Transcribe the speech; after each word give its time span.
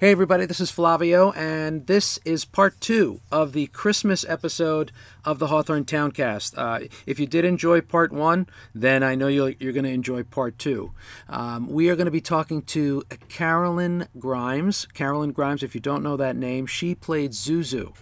Hey, 0.00 0.12
everybody, 0.12 0.46
this 0.46 0.60
is 0.60 0.70
Flavio, 0.70 1.32
and 1.32 1.88
this 1.88 2.20
is 2.24 2.44
part 2.44 2.80
two 2.80 3.20
of 3.32 3.52
the 3.52 3.66
Christmas 3.66 4.24
episode 4.28 4.92
of 5.24 5.40
the 5.40 5.48
Hawthorne 5.48 5.86
Towncast. 5.86 6.56
Uh, 6.56 6.82
if 7.04 7.18
you 7.18 7.26
did 7.26 7.44
enjoy 7.44 7.80
part 7.80 8.12
one, 8.12 8.46
then 8.72 9.02
I 9.02 9.16
know 9.16 9.26
you're, 9.26 9.54
you're 9.58 9.72
going 9.72 9.86
to 9.86 9.90
enjoy 9.90 10.22
part 10.22 10.56
two. 10.56 10.92
Um, 11.28 11.68
we 11.68 11.90
are 11.90 11.96
going 11.96 12.04
to 12.04 12.12
be 12.12 12.20
talking 12.20 12.62
to 12.62 13.02
Karolyn 13.28 14.06
Grimes. 14.20 14.86
Karolyn 14.94 15.32
Grimes, 15.34 15.64
if 15.64 15.74
you 15.74 15.80
don't 15.80 16.04
know 16.04 16.16
that 16.16 16.36
name, 16.36 16.66
she 16.66 16.94
played 16.94 17.32
Zuzu. 17.32 17.92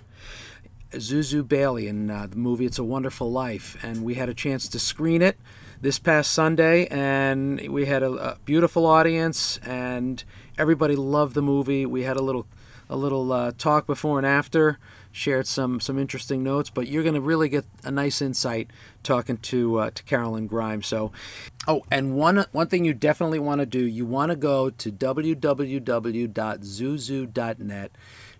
Zuzu 0.90 1.48
Bailey 1.48 1.88
in 1.88 2.10
uh, 2.10 2.26
the 2.26 2.36
movie 2.36 2.66
It's 2.66 2.78
a 2.78 2.84
Wonderful 2.84 3.32
Life, 3.32 3.82
and 3.82 4.04
we 4.04 4.16
had 4.16 4.28
a 4.28 4.34
chance 4.34 4.68
to 4.68 4.78
screen 4.78 5.22
it 5.22 5.38
this 5.86 5.98
past 6.00 6.32
Sunday, 6.32 6.88
and 6.88 7.60
we 7.68 7.86
had 7.86 8.02
a, 8.02 8.10
a 8.10 8.38
beautiful 8.44 8.84
audience, 8.86 9.58
and 9.58 10.24
everybody 10.58 10.96
loved 10.96 11.36
the 11.36 11.42
movie. 11.42 11.86
We 11.86 12.02
had 12.02 12.16
a 12.16 12.22
little 12.22 12.44
a 12.90 12.96
little 12.96 13.32
uh, 13.32 13.52
talk 13.56 13.86
before 13.86 14.18
and 14.18 14.26
after, 14.26 14.80
shared 15.12 15.46
some 15.46 15.78
some 15.78 15.96
interesting 15.96 16.42
notes. 16.42 16.70
But 16.70 16.88
you're 16.88 17.04
going 17.04 17.14
to 17.14 17.20
really 17.20 17.48
get 17.48 17.66
a 17.84 17.92
nice 17.92 18.20
insight 18.20 18.72
talking 19.04 19.36
to 19.36 19.78
uh, 19.78 19.90
to 19.94 20.02
Karolyn 20.02 20.48
Grimes. 20.48 20.88
So, 20.88 21.12
oh, 21.68 21.84
and 21.88 22.16
one 22.16 22.46
one 22.50 22.66
thing 22.66 22.84
you 22.84 22.92
definitely 22.92 23.38
want 23.38 23.60
to 23.60 23.66
do, 23.66 23.86
you 23.86 24.04
want 24.04 24.30
to 24.30 24.36
go 24.36 24.70
to 24.70 24.90
www.zuzu.net. 24.90 25.40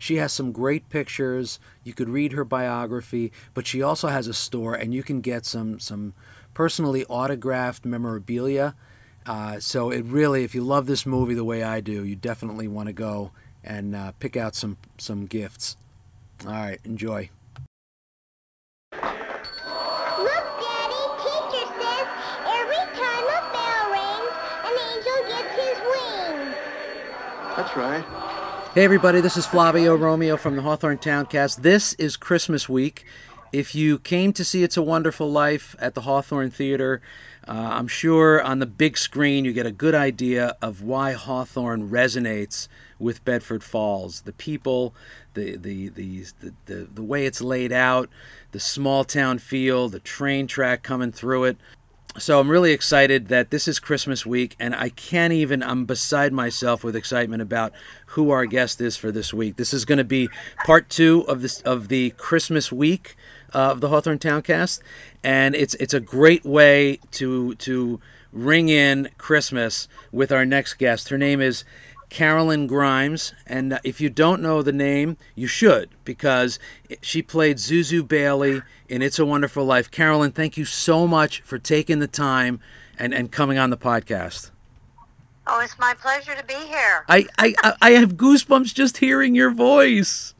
She 0.00 0.16
has 0.16 0.32
some 0.32 0.50
great 0.50 0.88
pictures. 0.88 1.60
You 1.84 1.92
could 1.94 2.08
read 2.08 2.32
her 2.32 2.44
biography, 2.44 3.30
but 3.54 3.68
she 3.68 3.82
also 3.82 4.08
has 4.08 4.26
a 4.26 4.34
store, 4.34 4.74
and 4.74 4.92
you 4.92 5.04
can 5.04 5.20
get 5.20 5.46
some 5.46 5.78
some 5.78 6.12
personally 6.56 7.04
autographed 7.04 7.84
memorabilia 7.84 8.74
uh, 9.26 9.58
so 9.58 9.90
it 9.90 10.04
really, 10.04 10.44
if 10.44 10.54
you 10.54 10.62
love 10.62 10.86
this 10.86 11.04
movie 11.04 11.34
the 11.34 11.44
way 11.44 11.64
I 11.64 11.80
do, 11.80 12.04
you 12.04 12.14
definitely 12.14 12.68
want 12.68 12.86
to 12.86 12.92
go 12.92 13.32
and 13.64 13.96
uh, 13.96 14.12
pick 14.20 14.36
out 14.36 14.54
some 14.54 14.76
some 14.98 15.26
gifts. 15.26 15.76
All 16.46 16.52
right, 16.52 16.78
enjoy. 16.84 17.30
Look, 18.92 19.02
Daddy, 19.02 19.42
teacher 21.24 21.66
says 21.74 22.06
every 22.46 22.86
time 22.94 23.24
a 23.26 23.40
bell 23.52 23.90
rings, 23.90 24.30
an 24.64 24.74
angel 24.94 25.20
gets 25.26 25.52
his 25.58 25.78
wings. 25.90 26.54
That's 27.56 27.76
right. 27.76 28.04
Hey 28.74 28.84
everybody, 28.84 29.20
this 29.20 29.36
is 29.36 29.44
Flavio 29.44 29.96
Romeo 29.96 30.36
from 30.36 30.54
the 30.54 30.62
Hawthorne 30.62 30.98
Towncast. 30.98 31.62
This 31.62 31.94
is 31.94 32.16
Christmas 32.16 32.68
week. 32.68 33.04
If 33.56 33.74
you 33.74 33.98
came 33.98 34.34
to 34.34 34.44
see 34.44 34.62
It's 34.62 34.76
a 34.76 34.82
Wonderful 34.82 35.30
Life 35.32 35.74
at 35.78 35.94
the 35.94 36.02
Hawthorne 36.02 36.50
Theater, 36.50 37.00
uh, 37.48 37.52
I'm 37.52 37.88
sure 37.88 38.42
on 38.42 38.58
the 38.58 38.66
big 38.66 38.98
screen 38.98 39.46
you 39.46 39.54
get 39.54 39.64
a 39.64 39.72
good 39.72 39.94
idea 39.94 40.58
of 40.60 40.82
why 40.82 41.12
Hawthorne 41.12 41.88
resonates 41.88 42.68
with 42.98 43.24
Bedford 43.24 43.64
Falls. 43.64 44.20
The 44.20 44.34
people, 44.34 44.94
the, 45.32 45.56
the, 45.56 45.88
the, 45.88 46.26
the, 46.66 46.88
the, 46.92 47.02
way 47.02 47.24
it's 47.24 47.40
laid 47.40 47.72
out, 47.72 48.10
the 48.52 48.60
small 48.60 49.04
town 49.04 49.38
feel, 49.38 49.88
the 49.88 50.00
train 50.00 50.46
track 50.46 50.82
coming 50.82 51.10
through 51.10 51.44
it. 51.44 51.56
So 52.18 52.40
I'm 52.40 52.50
really 52.50 52.72
excited 52.72 53.28
that 53.28 53.50
this 53.50 53.66
is 53.66 53.78
Christmas 53.78 54.26
week, 54.26 54.54
and 54.60 54.74
I 54.74 54.90
can't 54.90 55.32
even, 55.32 55.62
I'm 55.62 55.86
beside 55.86 56.34
myself 56.34 56.84
with 56.84 56.94
excitement 56.94 57.40
about 57.40 57.72
who 58.08 58.30
our 58.30 58.44
guest 58.44 58.82
is 58.82 58.98
for 58.98 59.10
this 59.10 59.32
week. 59.32 59.56
This 59.56 59.72
is 59.72 59.86
going 59.86 59.98
to 59.98 60.04
be 60.04 60.28
part 60.66 60.90
two 60.90 61.24
of 61.26 61.40
this 61.40 61.62
of 61.62 61.88
the 61.88 62.10
Christmas 62.10 62.70
week 62.70 63.16
uh, 63.54 63.70
of 63.72 63.80
the 63.80 63.88
Hawthorne 63.88 64.18
Towncast, 64.18 64.82
and 65.22 65.54
it's 65.54 65.74
it's 65.74 65.94
a 65.94 66.00
great 66.00 66.44
way 66.44 66.98
to 67.12 67.54
to 67.56 68.00
ring 68.32 68.68
in 68.68 69.08
Christmas 69.18 69.88
with 70.12 70.30
our 70.30 70.44
next 70.44 70.74
guest. 70.74 71.08
Her 71.08 71.18
name 71.18 71.40
is 71.40 71.64
Karolyn 72.10 72.66
Grimes, 72.66 73.32
and 73.46 73.78
if 73.82 74.00
you 74.00 74.10
don't 74.10 74.42
know 74.42 74.62
the 74.62 74.72
name, 74.72 75.16
you 75.34 75.46
should 75.46 75.90
because 76.04 76.58
she 77.02 77.22
played 77.22 77.56
Zuzu 77.56 78.06
Bailey 78.06 78.62
in 78.88 79.02
It's 79.02 79.18
a 79.18 79.26
Wonderful 79.26 79.64
Life. 79.64 79.90
Karolyn, 79.90 80.32
thank 80.32 80.56
you 80.56 80.64
so 80.64 81.06
much 81.06 81.40
for 81.40 81.58
taking 81.58 81.98
the 81.98 82.06
time 82.06 82.60
and, 82.98 83.12
and 83.12 83.32
coming 83.32 83.58
on 83.58 83.70
the 83.70 83.76
podcast. 83.76 84.50
Oh, 85.48 85.60
it's 85.60 85.78
my 85.78 85.94
pleasure 85.94 86.34
to 86.34 86.44
be 86.44 86.54
here. 86.54 87.04
I, 87.08 87.26
I, 87.38 87.74
I 87.80 87.90
have 87.92 88.16
goosebumps 88.16 88.74
just 88.74 88.98
hearing 88.98 89.34
your 89.34 89.50
voice. 89.50 90.34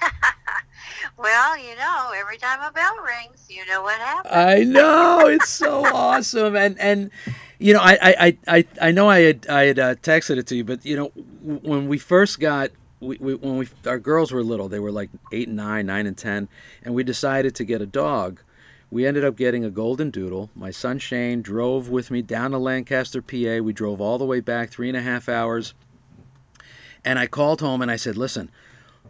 Well, 1.16 1.56
you 1.58 1.76
know, 1.76 2.12
every 2.14 2.38
time 2.38 2.60
a 2.60 2.72
bell 2.72 2.96
rings, 2.98 3.46
you 3.48 3.64
know 3.66 3.82
what 3.82 4.00
happens. 4.00 4.34
I 4.34 4.64
know 4.64 5.26
it's 5.28 5.48
so 5.48 5.84
awesome, 5.94 6.56
and 6.56 6.78
and 6.80 7.10
you 7.58 7.72
know, 7.72 7.80
I 7.80 7.98
I 8.02 8.38
I 8.48 8.66
I 8.80 8.90
know 8.90 9.08
I 9.08 9.20
had 9.20 9.46
I 9.46 9.64
had 9.64 9.78
uh, 9.78 9.94
texted 9.96 10.38
it 10.38 10.46
to 10.48 10.56
you, 10.56 10.64
but 10.64 10.84
you 10.84 10.96
know, 10.96 11.06
when 11.08 11.88
we 11.88 11.98
first 11.98 12.40
got. 12.40 12.70
We, 13.00 13.18
we, 13.20 13.34
when 13.34 13.58
we 13.58 13.68
our 13.84 13.98
girls 13.98 14.32
were 14.32 14.42
little, 14.42 14.66
they 14.66 14.78
were 14.78 14.92
like 14.92 15.10
eight 15.30 15.46
and 15.48 15.58
nine, 15.58 15.84
nine 15.84 16.06
and 16.06 16.16
ten, 16.16 16.48
and 16.82 16.94
we 16.94 17.04
decided 17.04 17.54
to 17.56 17.64
get 17.64 17.82
a 17.82 17.86
dog. 17.86 18.40
We 18.90 19.04
ended 19.04 19.26
up 19.26 19.36
getting 19.36 19.62
a 19.62 19.68
golden 19.68 20.10
doodle. 20.10 20.48
My 20.54 20.70
son 20.70 20.98
Shane 20.98 21.42
drove 21.42 21.90
with 21.90 22.10
me 22.10 22.22
down 22.22 22.52
to 22.52 22.58
Lancaster, 22.58 23.20
PA. 23.20 23.58
We 23.62 23.74
drove 23.74 24.00
all 24.00 24.16
the 24.16 24.24
way 24.24 24.40
back, 24.40 24.70
three 24.70 24.88
and 24.88 24.96
a 24.96 25.02
half 25.02 25.28
hours. 25.28 25.74
And 27.04 27.18
I 27.18 27.26
called 27.26 27.60
home 27.60 27.82
and 27.82 27.90
I 27.90 27.96
said, 27.96 28.16
"Listen, 28.16 28.50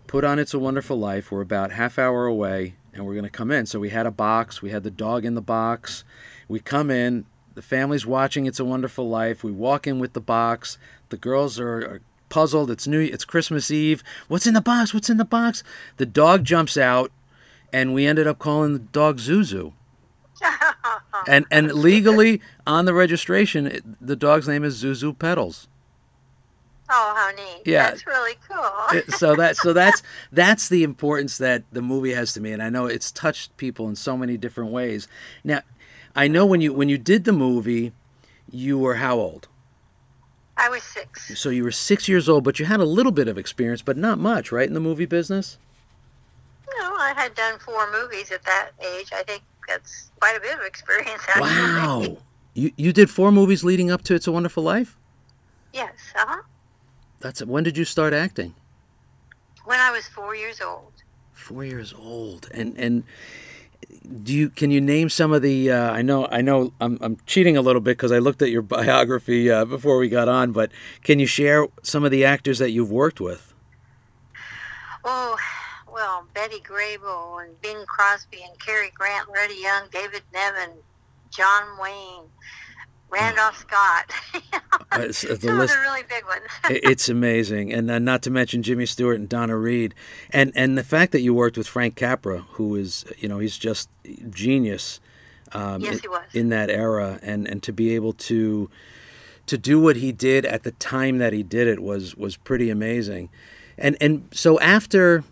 put 0.07 0.25
on 0.25 0.39
It's 0.39 0.55
a 0.55 0.59
Wonderful 0.59 0.99
Life. 0.99 1.31
We're 1.31 1.41
about 1.41 1.73
half 1.73 1.99
hour 1.99 2.27
away 2.27 2.75
and 2.93 3.05
we're 3.05 3.15
going 3.15 3.25
to 3.25 3.31
come 3.31 3.51
in. 3.51 3.67
So 3.67 3.81
we 3.81 3.91
had 3.91 4.07
a 4.07 4.11
box. 4.11 4.63
We 4.63 4.71
had 4.71 4.85
the 4.85 4.91
dog 4.91 5.25
in 5.25 5.35
the 5.35 5.43
box. 5.43 6.05
We 6.49 6.61
come 6.61 6.91
in. 6.91 7.27
The 7.55 7.63
family's 7.63 8.07
watching 8.07 8.47
It's 8.47 8.61
a 8.61 8.65
Wonderful 8.65 9.09
Life. 9.09 9.45
We 9.45 9.53
walk 9.53 9.87
in 9.87 9.99
with 9.99 10.13
the 10.13 10.21
box. 10.21 10.79
The 11.11 11.17
girls 11.17 11.59
are, 11.61 11.79
are 11.79 12.01
puzzled. 12.29 12.71
It's 12.71 12.87
new. 12.87 13.01
It's 13.01 13.25
Christmas 13.25 13.71
Eve. 13.71 14.03
What's 14.29 14.47
in 14.47 14.55
the 14.55 14.61
box? 14.61 14.93
What's 14.93 15.11
in 15.11 15.19
the 15.19 15.25
box? 15.25 15.63
The 15.99 16.07
dog 16.07 16.45
jumps 16.45 16.77
out, 16.77 17.13
and 17.73 17.95
we 17.95 18.07
ended 18.07 18.27
up 18.27 18.41
calling 18.41 18.73
the 18.73 18.79
dog 18.81 19.19
Zuzu. 19.19 19.73
and 21.29 21.47
and 21.51 21.73
legally 21.73 22.41
on 22.67 22.87
the 22.87 22.95
registration, 22.95 23.69
it, 23.69 23.85
the 24.05 24.17
dog's 24.17 24.49
name 24.49 24.65
is 24.65 24.83
Zuzu 24.83 25.17
Petals. 25.17 25.69
Oh, 26.91 27.15
how 27.17 27.31
neat! 27.35 27.63
Yeah. 27.65 27.91
that's 27.91 28.07
really 28.07 28.37
cool. 28.49 29.03
so 29.17 29.35
that 29.37 29.57
so 29.57 29.73
that's 29.81 30.03
that's 30.31 30.69
the 30.69 30.83
importance 30.83 31.39
that 31.39 31.65
the 31.73 31.81
movie 31.81 32.13
has 32.13 32.33
to 32.35 32.41
me, 32.41 32.53
and 32.53 32.63
I 32.63 32.69
know 32.69 32.87
it's 32.87 33.11
touched 33.11 33.57
people 33.57 33.89
in 33.89 33.97
so 33.97 34.17
many 34.17 34.37
different 34.37 34.71
ways. 34.71 35.09
Now, 35.43 35.63
I 36.15 36.29
know 36.29 36.45
when 36.45 36.61
you 36.61 36.73
when 36.73 36.89
you 36.89 36.99
did 36.99 37.25
the 37.25 37.33
movie, 37.33 37.93
you 38.51 38.79
were 38.79 38.97
how 38.97 39.17
old? 39.17 39.49
I 40.57 40.69
was 40.69 40.83
six. 40.83 41.39
So 41.39 41.49
you 41.51 41.65
were 41.65 41.73
six 41.73 42.09
years 42.09 42.29
old, 42.29 42.45
but 42.45 42.59
you 42.59 42.67
had 42.67 42.81
a 42.81 42.85
little 42.85 43.13
bit 43.13 43.29
of 43.29 43.37
experience, 43.37 43.83
but 43.83 43.97
not 43.97 44.19
much, 44.19 44.53
right, 44.53 44.69
in 44.69 44.75
the 44.75 44.81
movie 44.81 45.07
business. 45.07 45.59
No, 46.79 46.95
I 46.97 47.13
had 47.17 47.35
done 47.35 47.59
four 47.59 47.91
movies 47.91 48.31
at 48.31 48.45
that 48.45 48.71
age. 48.81 49.11
I 49.13 49.23
think 49.25 49.43
that's 49.67 50.11
quite 50.21 50.37
a 50.37 50.41
bit 50.41 50.57
of 50.59 50.65
experience. 50.65 51.23
Actually. 51.29 51.43
Wow, 51.43 52.19
you 52.55 52.73
you 52.77 52.93
did 52.93 53.11
four 53.11 53.33
movies 53.33 53.65
leading 53.65 53.91
up 53.91 54.03
to 54.03 54.15
It's 54.15 54.27
a 54.27 54.33
Wonderful 54.33 54.63
Life. 54.63 54.97
Yes. 55.73 55.93
Uh 56.15 56.25
huh. 56.27 56.43
That's 57.21 57.45
when 57.45 57.65
did 57.65 57.77
you 57.77 57.85
start 57.85 58.13
acting? 58.13 58.55
When 59.65 59.81
I 59.81 59.91
was 59.91 60.07
four 60.07 60.35
years 60.35 60.61
old. 60.61 60.93
Four 61.33 61.65
years 61.65 61.95
old, 61.97 62.49
and 62.53 62.77
and 62.77 63.05
do 64.23 64.33
you 64.33 64.51
can 64.51 64.71
you 64.71 64.81
name 64.81 65.09
some 65.09 65.33
of 65.33 65.43
the? 65.43 65.71
Uh, 65.71 65.91
I 65.91 66.03
know 66.03 66.27
I 66.27 66.41
know 66.41 66.73
I'm 66.81 66.99
I'm 67.01 67.19
cheating 67.27 67.57
a 67.57 67.63
little 67.63 67.81
bit 67.81 67.97
because 67.97 68.13
I 68.13 68.19
looked 68.19 68.43
at 68.43 68.51
your 68.51 68.63
biography 68.77 69.51
uh, 69.51 69.65
before 69.65 69.99
we 69.99 70.09
got 70.09 70.29
on, 70.29 70.53
but 70.53 70.71
can 71.03 71.19
you 71.19 71.27
share 71.27 71.67
some 71.83 72.05
of 72.05 72.11
the 72.11 72.25
actors 72.25 72.59
that 72.59 72.71
you've 72.71 72.91
worked 72.91 73.21
with? 73.21 73.55
Oh, 75.05 75.37
well, 75.93 76.27
Betty 76.35 76.61
Grable 76.61 77.45
and 77.45 77.61
Bing 77.61 77.85
Crosby 77.87 78.43
and 78.43 78.59
Cary 78.59 78.91
Grant, 78.95 79.29
Reddy 79.29 79.61
Young, 79.61 79.85
David 79.93 80.23
Niven, 80.33 80.71
John 81.31 81.79
Wayne, 81.81 82.25
Randolph 83.15 83.59
Scott. 83.59 84.11
Uh, 84.93 84.99
Some 84.99 85.09
list- 85.09 85.25
of 85.25 85.41
the 85.41 85.53
really 85.81 86.03
big 86.09 86.25
ones. 86.25 86.43
It's 86.71 87.09
amazing, 87.09 87.73
and 87.73 87.91
uh, 87.91 87.99
not 87.99 88.23
to 88.23 88.31
mention 88.31 88.63
Jimmy 88.63 88.87
Stewart 88.87 89.19
and 89.19 89.29
Donna 89.29 89.57
Reed, 89.57 89.93
and 90.31 90.53
and 90.55 90.79
the 90.79 90.85
fact 90.85 91.11
that 91.13 91.21
you 91.21 91.35
worked 91.35 91.57
with 91.59 91.67
Frank 91.67 91.97
Capra, 91.97 92.41
who 92.53 92.77
is 92.77 93.05
you 93.19 93.29
know 93.29 93.39
he's 93.41 93.59
just 93.59 93.89
genius. 94.31 95.01
Um, 95.53 95.81
Yes, 95.81 95.95
in, 95.95 96.01
he 96.01 96.09
was. 96.09 96.23
in 96.33 96.49
that 96.51 96.71
era, 96.71 97.19
and 97.23 97.49
and 97.49 97.61
to 97.65 97.73
be 97.73 97.95
able 97.97 98.13
to 98.15 98.71
to 99.47 99.59
do 99.59 99.81
what 99.81 99.97
he 99.97 100.13
did 100.13 100.45
at 100.47 100.63
the 100.63 100.71
time 100.73 101.19
that 101.19 101.33
he 101.33 101.43
did 101.43 101.67
it 101.67 101.81
was 101.81 102.15
was 102.17 102.37
pretty 102.37 102.71
amazing, 102.71 103.31
and 103.77 103.97
and 104.01 104.29
so 104.33 104.61
after 104.61 105.25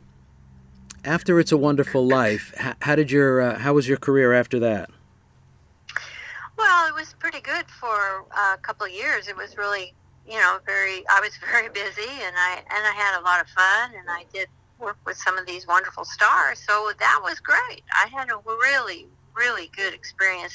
after 1.05 1.39
It's 1.39 1.53
a 1.53 1.57
Wonderful 1.57 2.05
Life, 2.07 2.53
how, 2.57 2.75
how 2.83 2.97
did 2.97 3.11
your 3.13 3.41
uh, 3.41 3.59
how 3.61 3.75
was 3.75 3.87
your 3.89 3.99
career 3.99 4.33
after 4.33 4.59
that? 4.61 4.91
Well, 6.63 6.87
it 6.89 6.95
was 6.95 7.13
pretty 7.19 7.41
good 7.41 7.67
for 7.69 8.25
a 8.55 8.57
couple 8.59 8.87
of 8.87 8.93
years. 8.93 9.27
It 9.27 9.37
was 9.37 9.57
really, 9.59 9.95
you 10.25 10.39
know, 10.39 10.59
very. 10.65 11.03
I 11.11 11.21
was 11.21 11.33
very 11.51 11.69
busy, 11.69 12.09
and 12.23 12.35
I 12.37 12.59
and 12.59 12.87
I 12.87 12.93
had 12.95 13.19
a 13.21 13.23
lot 13.23 13.41
of 13.41 13.49
fun, 13.49 13.91
and 13.99 14.09
I 14.09 14.25
did 14.33 14.47
work 14.79 14.97
with 15.05 15.17
some 15.17 15.37
of 15.39 15.47
these 15.47 15.67
wonderful 15.67 16.05
stars. 16.05 16.61
So 16.67 16.93
that 16.99 17.21
was 17.23 17.41
great. 17.41 17.83
I 17.93 18.09
had 18.17 18.29
a 18.31 18.37
really, 18.47 19.07
really 19.37 19.71
good 19.77 19.93
experience 19.93 20.55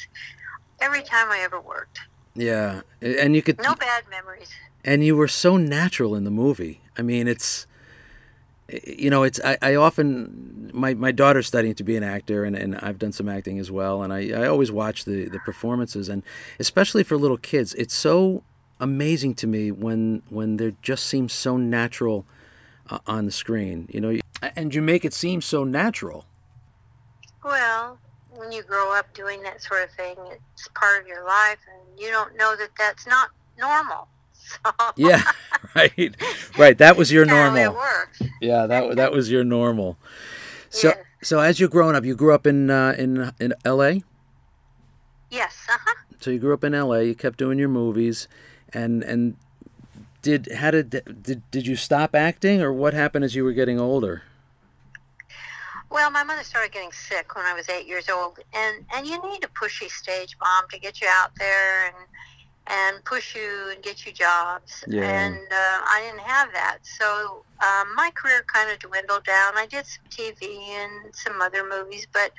every 0.79 1.01
time 1.03 1.29
I 1.29 1.39
ever 1.39 1.59
worked. 1.59 1.99
Yeah, 2.35 2.81
and 3.01 3.35
you 3.35 3.41
could 3.41 3.57
No 3.61 3.75
bad 3.75 4.03
memories. 4.09 4.49
and 4.85 5.03
you 5.03 5.15
were 5.17 5.27
so 5.27 5.57
natural 5.57 6.15
in 6.15 6.23
the 6.23 6.31
movie. 6.31 6.81
I 6.97 7.01
mean, 7.01 7.27
it's 7.27 7.67
you 8.69 9.09
know, 9.09 9.23
it's 9.23 9.39
I, 9.43 9.57
I 9.61 9.75
often 9.75 10.71
my, 10.73 10.93
my 10.93 11.11
daughter's 11.11 11.47
studying 11.47 11.75
to 11.75 11.83
be 11.83 11.95
an 11.95 12.03
actor 12.03 12.43
and, 12.43 12.55
and 12.55 12.75
I've 12.77 12.99
done 12.99 13.11
some 13.11 13.29
acting 13.29 13.59
as 13.59 13.71
well 13.71 14.03
and 14.03 14.11
I, 14.13 14.29
I 14.31 14.47
always 14.47 14.71
watch 14.71 15.05
the, 15.05 15.25
the 15.25 15.39
performances 15.39 16.09
and 16.09 16.23
especially 16.59 17.03
for 17.03 17.17
little 17.17 17.37
kids, 17.37 17.73
it's 17.75 17.95
so 17.95 18.43
amazing 18.79 19.33
to 19.33 19.47
me 19.47 19.71
when 19.71 20.21
when 20.29 20.57
they 20.57 20.75
just 20.81 21.05
seems 21.05 21.33
so 21.33 21.57
natural 21.57 22.25
uh, 22.89 22.99
on 23.07 23.25
the 23.25 23.31
screen, 23.31 23.87
you 23.91 23.99
know, 23.99 24.17
and 24.55 24.73
you 24.73 24.81
make 24.81 25.05
it 25.05 25.13
seem 25.13 25.41
so 25.41 25.63
natural. 25.63 26.25
Well, 27.43 27.99
when 28.31 28.51
you 28.51 28.63
grow 28.63 28.93
up 28.93 29.13
doing 29.13 29.41
that 29.43 29.61
sort 29.61 29.83
of 29.83 29.91
thing, 29.91 30.15
it's 30.53 30.67
part 30.75 31.01
of 31.01 31.07
your 31.07 31.25
life, 31.25 31.57
and 31.71 31.99
you 31.99 32.09
don't 32.09 32.35
know 32.37 32.55
that 32.55 32.69
that's 32.77 33.07
not 33.07 33.29
normal. 33.57 34.07
So 34.47 34.71
Yeah, 34.95 35.21
right, 35.75 36.15
right. 36.57 36.77
That 36.77 36.97
was 36.97 37.11
your 37.11 37.25
that's 37.25 37.37
how 37.37 37.55
it 37.55 37.59
normal. 37.63 37.75
works. 37.75 38.21
Yeah, 38.41 38.65
that 38.67 38.95
that 38.95 39.11
was 39.11 39.29
your 39.31 39.43
normal. 39.43 39.97
So 40.69 40.89
Yes. 40.89 40.97
so 41.23 41.39
as 41.39 41.59
you're 41.59 41.69
growing 41.69 41.95
up, 41.95 42.05
you 42.05 42.15
grew 42.15 42.33
up 42.33 42.47
in 42.47 42.69
uh, 42.69 42.95
in 42.97 43.31
in 43.39 43.53
L.A. 43.65 44.03
Yes. 45.29 45.65
Uh 45.69 45.77
huh. 45.83 45.95
So 46.19 46.31
you 46.31 46.39
grew 46.39 46.53
up 46.53 46.63
in 46.63 46.73
L.A. 46.73 47.03
You 47.03 47.15
kept 47.15 47.37
doing 47.37 47.59
your 47.59 47.69
movies, 47.69 48.27
and 48.73 49.03
and 49.03 49.35
did 50.21 50.49
how 50.57 50.71
did 50.71 50.89
did 51.23 51.41
did 51.51 51.67
you 51.67 51.75
stop 51.75 52.15
acting 52.15 52.61
or 52.61 52.71
what 52.73 52.93
happened 52.93 53.25
as 53.25 53.35
you 53.35 53.43
were 53.43 53.53
getting 53.53 53.79
older? 53.79 54.23
Well, 55.89 56.11
my 56.11 56.23
mother 56.23 56.43
started 56.43 56.73
getting 56.73 56.91
sick 56.91 57.33
when 57.35 57.45
I 57.45 57.53
was 57.53 57.69
eight 57.69 57.87
years 57.87 58.09
old, 58.09 58.39
and 58.53 58.85
and 58.93 59.07
you 59.07 59.21
need 59.29 59.43
a 59.43 59.47
pushy 59.47 59.89
stage 59.89 60.35
mom 60.41 60.65
to 60.71 60.79
get 60.79 60.99
you 61.01 61.07
out 61.09 61.31
there 61.37 61.85
and 61.87 61.95
and 62.69 63.03
push 63.05 63.35
you 63.35 63.71
and 63.73 63.81
get 63.83 64.05
you 64.05 64.11
jobs. 64.11 64.83
Yeah. 64.87 65.03
And 65.03 65.37
uh, 65.37 65.79
I 65.85 66.03
didn't 66.05 66.27
have 66.27 66.51
that, 66.53 66.79
so 66.83 67.43
um, 67.61 67.95
my 67.95 68.11
career 68.13 68.43
kind 68.47 68.71
of 68.71 68.79
dwindled 68.79 69.23
down. 69.23 69.57
I 69.57 69.65
did 69.65 69.85
some 69.85 70.03
TV 70.09 70.69
and 70.69 71.15
some 71.15 71.41
other 71.41 71.67
movies, 71.67 72.05
but 72.11 72.31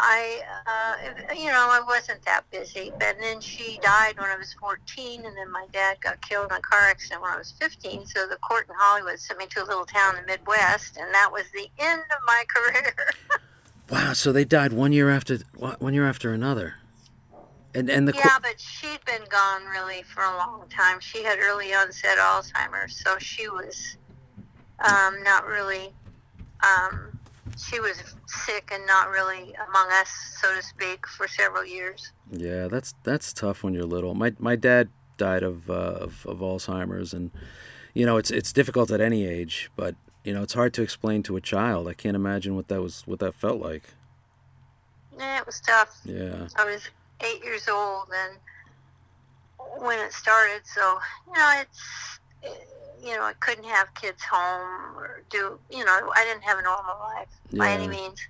I, 0.00 0.42
uh, 0.66 1.34
you 1.34 1.46
know, 1.46 1.68
I 1.70 1.80
wasn't 1.86 2.22
that 2.24 2.42
busy. 2.50 2.92
But 2.98 3.16
then 3.20 3.40
she 3.40 3.78
died 3.82 4.14
when 4.18 4.28
I 4.28 4.36
was 4.36 4.52
14, 4.54 5.24
and 5.24 5.36
then 5.36 5.50
my 5.50 5.66
dad 5.72 6.00
got 6.00 6.20
killed 6.20 6.50
in 6.50 6.56
a 6.56 6.60
car 6.60 6.80
accident 6.80 7.22
when 7.22 7.32
I 7.32 7.38
was 7.38 7.52
15. 7.60 8.06
So 8.06 8.26
the 8.26 8.36
court 8.36 8.66
in 8.68 8.74
Hollywood 8.76 9.18
sent 9.18 9.38
me 9.38 9.46
to 9.46 9.62
a 9.62 9.66
little 9.66 9.86
town 9.86 10.16
in 10.16 10.22
the 10.22 10.26
Midwest, 10.26 10.96
and 10.96 11.12
that 11.14 11.30
was 11.32 11.44
the 11.52 11.68
end 11.78 12.02
of 12.02 12.18
my 12.26 12.44
career. 12.48 12.94
Wow, 13.90 14.12
so 14.14 14.32
they 14.32 14.44
died 14.44 14.72
one 14.72 14.92
year 14.92 15.10
after 15.10 15.38
one 15.56 15.94
year 15.94 16.06
after 16.06 16.32
another, 16.32 16.76
and 17.74 17.90
and 17.90 18.06
the 18.08 18.12
yeah, 18.14 18.38
but 18.40 18.60
she'd 18.60 19.04
been 19.04 19.26
gone 19.28 19.64
really 19.64 20.02
for 20.02 20.22
a 20.22 20.36
long 20.36 20.64
time. 20.70 21.00
She 21.00 21.22
had 21.22 21.38
early 21.38 21.74
onset 21.74 22.18
Alzheimer's, 22.18 22.96
so 22.96 23.18
she 23.18 23.48
was 23.48 23.96
um, 24.78 25.22
not 25.22 25.46
really. 25.46 25.92
Um, 26.62 27.18
she 27.58 27.78
was 27.78 28.02
sick 28.26 28.70
and 28.72 28.84
not 28.86 29.10
really 29.10 29.54
among 29.68 29.88
us, 29.92 30.10
so 30.40 30.54
to 30.54 30.62
speak, 30.62 31.06
for 31.06 31.28
several 31.28 31.64
years. 31.64 32.12
yeah, 32.30 32.68
that's 32.68 32.94
that's 33.02 33.32
tough 33.32 33.62
when 33.62 33.74
you're 33.74 33.84
little. 33.84 34.14
My 34.14 34.32
my 34.38 34.56
dad 34.56 34.88
died 35.16 35.42
of 35.42 35.68
uh, 35.68 35.72
of, 35.72 36.26
of 36.26 36.38
Alzheimer's, 36.38 37.12
and 37.12 37.30
you 37.92 38.06
know 38.06 38.16
it's 38.16 38.30
it's 38.30 38.52
difficult 38.52 38.90
at 38.90 39.00
any 39.00 39.26
age, 39.26 39.70
but 39.76 39.94
you 40.24 40.32
know 40.32 40.42
it's 40.42 40.54
hard 40.54 40.72
to 40.74 40.82
explain 40.82 41.22
to 41.24 41.36
a 41.36 41.40
child. 41.40 41.88
I 41.88 41.94
can't 41.94 42.16
imagine 42.16 42.54
what 42.54 42.68
that 42.68 42.80
was 42.80 43.02
what 43.06 43.18
that 43.18 43.34
felt 43.34 43.60
like. 43.60 43.94
Yeah, 45.18 45.38
it 45.38 45.46
was 45.46 45.60
tough. 45.60 46.00
Yeah. 46.04 46.48
I 46.56 46.64
was 46.64 46.88
eight 47.20 47.44
years 47.44 47.68
old 47.68 48.08
and 48.14 48.38
when 49.78 49.98
it 49.98 50.12
started, 50.12 50.62
so 50.64 50.98
you 51.26 51.32
know 51.32 51.60
it's 51.60 52.20
you 53.02 53.14
know 53.16 53.22
I 53.22 53.32
couldn't 53.40 53.64
have 53.64 53.92
kids 53.94 54.22
home 54.22 54.96
or 54.96 55.22
do 55.30 55.58
you 55.70 55.84
know 55.84 56.10
I 56.14 56.24
didn't 56.24 56.42
have 56.44 56.58
a 56.58 56.62
normal 56.62 56.96
life 57.00 57.28
by 57.52 57.70
any 57.70 57.88
means. 57.88 58.20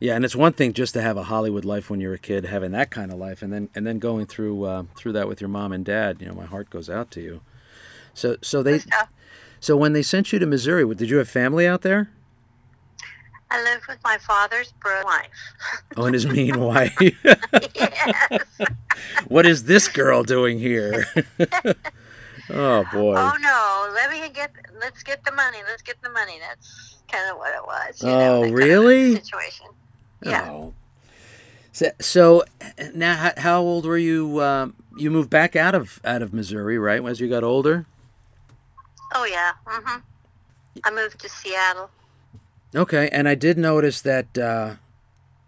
Yeah, 0.00 0.14
and 0.14 0.24
it's 0.24 0.36
one 0.36 0.52
thing 0.52 0.74
just 0.74 0.94
to 0.94 1.02
have 1.02 1.16
a 1.16 1.24
Hollywood 1.24 1.64
life 1.64 1.90
when 1.90 2.00
you're 2.00 2.14
a 2.14 2.18
kid, 2.18 2.44
having 2.44 2.70
that 2.70 2.90
kind 2.90 3.10
of 3.10 3.18
life, 3.18 3.42
and 3.42 3.52
then 3.52 3.68
and 3.74 3.86
then 3.86 3.98
going 3.98 4.26
through 4.26 4.64
uh, 4.64 4.84
through 4.94 5.12
that 5.12 5.26
with 5.26 5.40
your 5.40 5.48
mom 5.48 5.72
and 5.72 5.84
dad. 5.84 6.18
You 6.20 6.28
know, 6.28 6.34
my 6.34 6.46
heart 6.46 6.70
goes 6.70 6.88
out 6.88 7.10
to 7.12 7.20
you. 7.20 7.40
So 8.14 8.36
so 8.42 8.62
they 8.62 8.72
It 8.72 8.84
was 8.84 8.86
tough. 8.86 9.08
so 9.58 9.76
when 9.76 9.94
they 9.94 10.02
sent 10.02 10.32
you 10.32 10.38
to 10.38 10.46
Missouri, 10.46 10.94
did 10.94 11.10
you 11.10 11.16
have 11.18 11.28
family 11.28 11.66
out 11.66 11.82
there? 11.82 12.10
I 13.50 13.62
lived 13.64 13.86
with 13.88 13.98
my 14.04 14.18
father's 14.18 14.72
brother 14.72 15.04
wife. 15.06 15.28
Oh, 15.96 16.04
and 16.04 16.14
his 16.14 16.26
mean 16.26 16.60
wife. 16.72 16.94
yes. 17.74 18.42
what 19.28 19.46
is 19.46 19.64
this 19.64 19.88
girl 19.88 20.22
doing 20.22 20.58
here? 20.58 21.06
oh 22.50 22.84
boy. 22.92 23.14
Oh 23.16 23.36
no, 23.40 23.90
let 23.94 24.10
me 24.10 24.28
get 24.34 24.50
let's 24.80 25.02
get 25.02 25.24
the 25.24 25.32
money. 25.32 25.58
Let's 25.68 25.82
get 25.82 26.00
the 26.02 26.10
money. 26.10 26.38
That's 26.40 26.96
kind 27.10 27.30
of 27.30 27.38
what 27.38 27.54
it 27.54 27.62
was. 27.66 28.02
You 28.02 28.08
know, 28.08 28.36
Oh, 28.36 28.40
kind 28.42 28.52
of 28.52 28.58
really? 28.58 29.14
situation. 29.16 29.66
Yeah. 30.22 30.50
Oh. 30.50 30.74
So, 31.72 31.90
so 32.00 32.42
now, 32.92 33.14
how, 33.14 33.32
how 33.36 33.60
old 33.60 33.86
were 33.86 33.96
you? 33.98 34.42
Um, 34.42 34.74
you 34.96 35.10
moved 35.10 35.30
back 35.30 35.54
out 35.56 35.74
of 35.74 36.00
out 36.04 36.22
of 36.22 36.34
Missouri, 36.34 36.78
right? 36.78 37.02
As 37.04 37.20
you 37.20 37.28
got 37.28 37.44
older. 37.44 37.86
Oh 39.14 39.24
yeah. 39.24 39.52
Mhm. 39.66 40.02
I 40.84 40.90
moved 40.90 41.18
to 41.20 41.28
Seattle. 41.28 41.90
Okay, 42.74 43.08
and 43.12 43.28
I 43.28 43.34
did 43.34 43.56
notice 43.58 44.00
that 44.02 44.36
uh, 44.36 44.74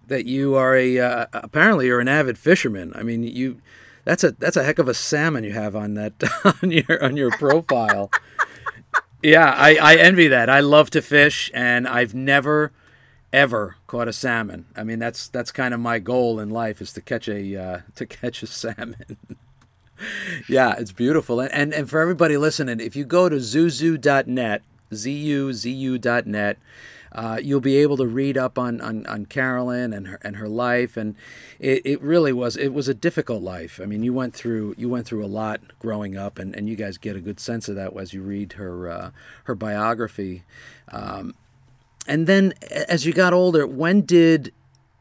that 0.07 0.27
you 0.27 0.55
are 0.55 0.77
a 0.77 0.99
uh, 0.99 1.27
apparently 1.33 1.87
you're 1.87 2.01
an 2.01 2.09
avid 2.09 2.39
fisherman. 2.39 2.93
I 2.95 3.03
mean, 3.03 3.23
you 3.23 3.61
that's 4.05 4.25
a 4.25 4.33
that's 4.33 4.57
a 4.57 4.65
heck 4.65 4.79
of 4.79 4.89
a 4.89 4.95
salmon 4.95 5.45
you 5.45 5.53
have 5.53 5.77
on 5.77 5.95
that 5.95 6.15
on 6.63 6.71
your 6.71 7.03
on 7.03 7.17
your 7.17 7.31
profile. 7.33 8.11
yeah, 9.23 9.55
I, 9.57 9.77
I 9.77 9.97
envy 9.97 10.29
that. 10.29 10.49
I 10.49 10.61
love 10.61 10.91
to 10.91 11.03
fish, 11.03 11.51
and 11.55 11.87
I've 11.87 12.15
never 12.15 12.73
ever 13.33 13.77
caught 13.87 14.09
a 14.09 14.13
salmon. 14.13 14.67
I 14.75 14.83
mean, 14.83 14.99
that's 14.99 15.29
that's 15.29 15.53
kind 15.53 15.75
of 15.75 15.81
my 15.81 15.99
goal 15.99 16.41
in 16.41 16.51
life 16.51 16.81
is 16.81 16.93
to 16.95 17.01
catch 17.01 17.29
a 17.29 17.57
uh, 17.57 17.81
to 17.97 18.07
catch 18.21 18.43
a 18.43 18.47
salmon. 18.47 19.17
yeah, 20.49 20.75
it's 20.79 20.93
beautiful. 20.93 21.41
And, 21.41 21.53
and 21.53 21.75
and 21.75 21.91
for 21.91 22.01
everybody 22.01 22.37
listening, 22.37 22.81
if 22.81 22.97
you 22.97 23.05
go 23.05 23.29
to 23.29 23.37
zuzu.net, 23.37 24.63
z 24.95 25.13
u 25.13 25.53
z 25.53 25.71
u.net, 25.71 26.59
uh, 27.13 27.39
you'll 27.43 27.61
be 27.61 27.77
able 27.77 27.97
to 27.97 28.07
read 28.07 28.39
up 28.39 28.59
on, 28.59 28.81
on, 28.81 29.07
on 29.07 29.27
Karolyn 29.27 29.97
and 29.97 30.09
her 30.09 30.19
and 30.23 30.37
her 30.37 30.49
life, 30.49 30.97
and 30.97 31.17
it, 31.59 31.83
it 31.85 32.03
really 32.03 32.33
was 32.33 32.57
it 32.57 32.73
was 32.73 32.89
a 32.89 32.95
difficult 32.95 33.43
life. 33.43 33.81
I 33.83 33.87
mean, 33.87 34.03
you 34.03 34.13
went 34.13 34.35
through 34.35 34.75
you 34.79 34.89
went 34.89 35.07
through 35.07 35.25
a 35.25 35.27
lot 35.27 35.61
growing 35.79 36.17
up, 36.17 36.39
and, 36.39 36.55
and 36.55 36.69
you 36.69 36.77
guys 36.77 36.99
get 36.99 37.17
a 37.17 37.21
good 37.21 37.41
sense 37.41 37.69
of 37.69 37.75
that 37.77 37.97
as 37.97 38.15
you 38.15 38.23
read 38.23 38.55
her 38.55 38.89
uh, 38.89 39.11
her 39.45 39.55
biography. 39.55 40.45
Um, 40.93 41.35
and 42.07 42.27
then 42.27 42.55
as 42.89 43.05
you 43.07 43.13
got 43.13 43.33
older, 43.33 43.67
when 43.67 44.03
did 44.03 44.53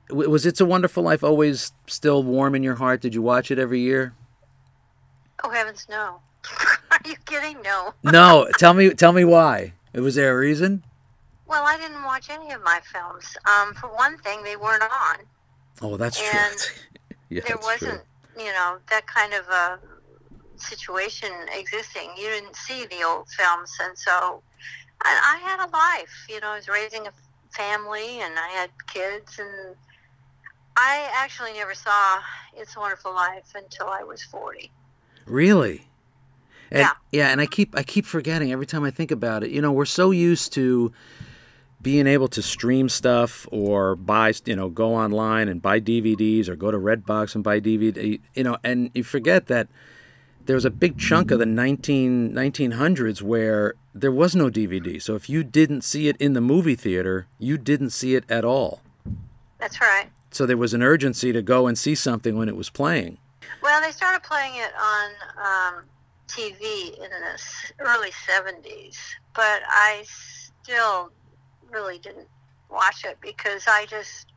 was 0.09 0.45
It's 0.45 0.59
a 0.59 0.65
Wonderful 0.65 1.03
Life 1.03 1.23
always 1.23 1.71
still 1.85 2.23
warm 2.23 2.55
in 2.55 2.63
your 2.63 2.75
heart? 2.75 3.01
Did 3.01 3.13
you 3.13 3.21
watch 3.21 3.51
it 3.51 3.59
every 3.59 3.81
year? 3.81 4.15
Oh 5.43 5.49
heavens, 5.49 5.85
no. 5.89 6.19
Are 6.91 6.99
you 7.05 7.15
kidding? 7.25 7.61
No. 7.61 7.93
No, 8.03 8.49
tell 8.57 8.73
me 8.73 8.89
tell 8.91 9.13
me 9.13 9.23
why. 9.23 9.73
Was 9.93 10.15
there 10.15 10.35
a 10.35 10.39
reason? 10.39 10.83
Well, 11.49 11.65
I 11.65 11.77
didn't 11.77 12.03
watch 12.03 12.29
any 12.29 12.51
of 12.51 12.61
my 12.63 12.79
films. 12.93 13.25
Um, 13.47 13.73
for 13.73 13.87
one 13.87 14.17
thing, 14.19 14.43
they 14.43 14.55
weren't 14.55 14.83
on. 14.83 15.17
Oh, 15.81 15.97
that's 15.97 16.21
And 16.21 16.55
true. 16.55 16.83
yeah, 17.29 17.41
there 17.47 17.57
wasn't, 17.57 18.03
true. 18.35 18.45
you 18.45 18.51
know, 18.53 18.77
that 18.91 19.07
kind 19.07 19.33
of 19.33 19.47
a 19.49 19.79
situation 20.57 21.29
existing. 21.51 22.11
You 22.15 22.29
didn't 22.29 22.55
see 22.55 22.85
the 22.85 23.03
old 23.03 23.27
films, 23.29 23.71
and 23.81 23.97
so 23.97 24.43
I, 25.01 25.39
I 25.41 25.49
had 25.49 25.65
a 25.65 25.69
life. 25.71 26.13
You 26.29 26.39
know, 26.39 26.49
I 26.49 26.55
was 26.57 26.67
raising 26.67 27.07
a 27.07 27.11
family, 27.51 28.21
and 28.21 28.37
I 28.37 28.49
had 28.49 28.69
kids, 28.87 29.39
and 29.39 29.75
I 30.77 31.09
actually 31.15 31.53
never 31.53 31.73
saw 31.73 32.19
It's 32.55 32.75
a 32.75 32.79
Wonderful 32.79 33.13
Life 33.13 33.53
until 33.55 33.87
I 33.87 34.03
was 34.03 34.21
forty. 34.21 34.71
Really? 35.25 35.87
And, 36.71 36.81
Yeah. 36.81 36.91
Yeah, 37.11 37.29
and 37.29 37.41
I 37.41 37.47
keep 37.47 37.75
I 37.75 37.81
keep 37.81 38.05
forgetting 38.05 38.51
every 38.51 38.67
time 38.67 38.83
I 38.83 38.91
think 38.91 39.09
about 39.09 39.43
it. 39.43 39.49
You 39.49 39.61
know, 39.61 39.71
we're 39.71 39.85
so 39.85 40.11
used 40.11 40.53
to 40.53 40.91
being 41.81 42.07
able 42.07 42.27
to 42.27 42.41
stream 42.41 42.89
stuff 42.89 43.48
or 43.51 43.95
buy, 43.95 44.33
you 44.45 44.55
know, 44.55 44.69
go 44.69 44.95
online 44.95 45.48
and 45.48 45.62
buy 45.62 45.79
DVDs 45.79 46.48
or 46.50 46.55
go 46.55 46.71
to 46.71 46.77
Redbox 46.77 47.36
and 47.36 47.43
buy 47.43 47.59
DVD, 47.59 48.19
you 48.36 48.43
know, 48.43 48.57
and 48.63 48.91
you 48.93 49.03
forget 49.03 49.48
that 49.48 49.67
there 50.45 50.55
was 50.55 50.65
a 50.65 50.71
big 50.71 50.98
chunk 50.98 51.31
of 51.31 51.39
the 51.39 51.45
19, 51.45 52.33
1900s 52.33 53.21
where 53.21 53.75
there 53.93 54.12
was 54.12 54.36
no 54.36 54.50
DVD. 54.50 55.01
So 55.01 55.15
if 55.15 55.29
you 55.29 55.43
didn't 55.43 55.83
see 55.83 56.07
it 56.07 56.17
in 56.17 56.33
the 56.33 56.41
movie 56.41 56.75
theater, 56.75 57.27
you 57.38 57.57
didn't 57.57 57.91
see 57.91 58.15
it 58.15 58.25
at 58.29 58.43
all. 58.43 58.81
That's 59.59 59.79
right. 59.79 60.09
So 60.31 60.45
there 60.45 60.57
was 60.57 60.74
an 60.74 60.83
urgency 60.83 61.31
to 61.31 61.41
go 61.41 61.67
and 61.67 61.77
see 61.77 61.95
something 61.95 62.38
when 62.38 62.50
it 62.50 62.55
was 62.55 62.69
playing. 62.69 63.17
Well, 63.62 63.81
they 63.81 63.91
started 63.91 64.24
playing 64.24 64.55
it 64.55 64.71
on 64.79 65.12
um, 65.38 65.83
TV 66.27 66.95
in 66.98 67.09
the 67.09 67.39
early 67.79 68.12
70s, 68.12 68.98
but 69.36 69.62
I 69.67 70.03
still 70.05 71.12
really 71.71 71.99
didn't 71.99 72.27
watch 72.69 73.05
it 73.05 73.17
because 73.21 73.63
I 73.67 73.85
just 73.88 74.27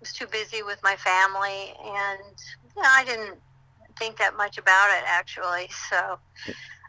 was 0.00 0.12
too 0.12 0.26
busy 0.26 0.62
with 0.62 0.78
my 0.82 0.96
family 0.96 1.74
and 1.84 2.20
you 2.62 2.82
know, 2.82 2.88
I 2.88 3.04
didn't 3.04 3.38
think 3.98 4.18
that 4.18 4.36
much 4.36 4.58
about 4.58 4.90
it 4.90 5.04
actually. 5.06 5.68
So 5.90 6.18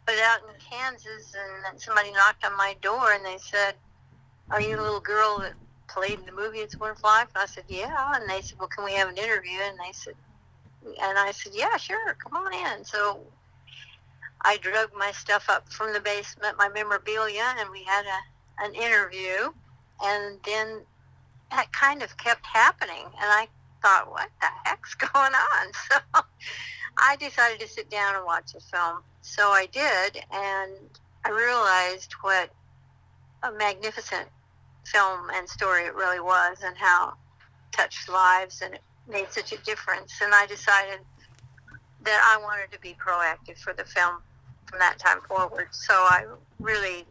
was 0.07 0.19
out 0.19 0.39
in 0.41 0.55
Kansas, 0.59 1.33
and 1.35 1.81
somebody 1.81 2.11
knocked 2.11 2.45
on 2.45 2.57
my 2.57 2.75
door, 2.81 3.13
and 3.13 3.25
they 3.25 3.37
said, 3.37 3.75
"Are 4.51 4.61
you 4.61 4.75
the 4.75 4.83
little 4.83 4.99
girl 4.99 5.39
that 5.39 5.53
played 5.89 6.19
in 6.19 6.25
the 6.25 6.31
movie 6.31 6.59
It's 6.59 6.79
Wonderful 6.79 7.09
Life?" 7.09 7.29
And 7.35 7.43
I 7.43 7.45
said, 7.45 7.65
"Yeah." 7.67 8.15
And 8.15 8.29
they 8.29 8.41
said, 8.41 8.59
"Well, 8.59 8.67
can 8.67 8.83
we 8.83 8.93
have 8.93 9.09
an 9.09 9.17
interview?" 9.17 9.59
And 9.61 9.79
they 9.79 9.91
said, 9.93 10.15
and 10.83 11.17
I 11.17 11.31
said, 11.31 11.53
"Yeah, 11.55 11.77
sure, 11.77 12.15
come 12.15 12.33
on 12.35 12.53
in." 12.53 12.83
So 12.83 13.21
I 14.43 14.57
drug 14.57 14.89
my 14.97 15.11
stuff 15.13 15.49
up 15.49 15.69
from 15.71 15.93
the 15.93 16.01
basement, 16.01 16.57
my 16.57 16.69
memorabilia, 16.69 17.55
and 17.59 17.69
we 17.71 17.83
had 17.83 18.05
a 18.05 18.19
an 18.59 18.75
interview, 18.75 19.51
and 20.03 20.39
then 20.45 20.81
that 21.51 21.71
kind 21.71 22.01
of 22.01 22.17
kept 22.17 22.45
happening, 22.45 23.05
and 23.05 23.13
I 23.31 23.47
thought, 23.81 24.09
"What 24.09 24.29
the 24.41 24.47
heck's 24.65 24.95
going 25.13 25.33
on?" 25.33 25.71
So 26.15 26.21
I 26.97 27.15
decided 27.15 27.59
to 27.59 27.67
sit 27.67 27.89
down 27.89 28.15
and 28.15 28.23
watch 28.25 28.53
the 28.53 28.59
film. 28.59 28.99
So 29.21 29.49
I 29.49 29.65
did, 29.65 30.23
and 30.31 30.71
I 31.25 31.29
realized 31.29 32.13
what 32.21 32.51
a 33.41 33.51
magnificent 33.51 34.29
film 34.85 35.29
and 35.33 35.49
story 35.49 35.83
it 35.83 35.95
really 35.95 36.19
was, 36.19 36.57
and 36.63 36.77
how 36.77 37.09
it 37.09 37.13
touched 37.71 38.09
lives, 38.09 38.61
and 38.61 38.75
it 38.75 38.81
made 39.07 39.31
such 39.31 39.53
a 39.53 39.57
difference. 39.63 40.13
And 40.21 40.33
I 40.33 40.45
decided 40.45 40.99
that 42.03 42.35
I 42.35 42.41
wanted 42.41 42.71
to 42.71 42.79
be 42.79 42.95
proactive 42.95 43.57
for 43.57 43.73
the 43.73 43.85
film 43.85 44.21
from 44.65 44.79
that 44.79 44.99
time 44.99 45.19
forward. 45.27 45.67
So 45.71 45.93
I 45.93 46.25
really, 46.59 47.05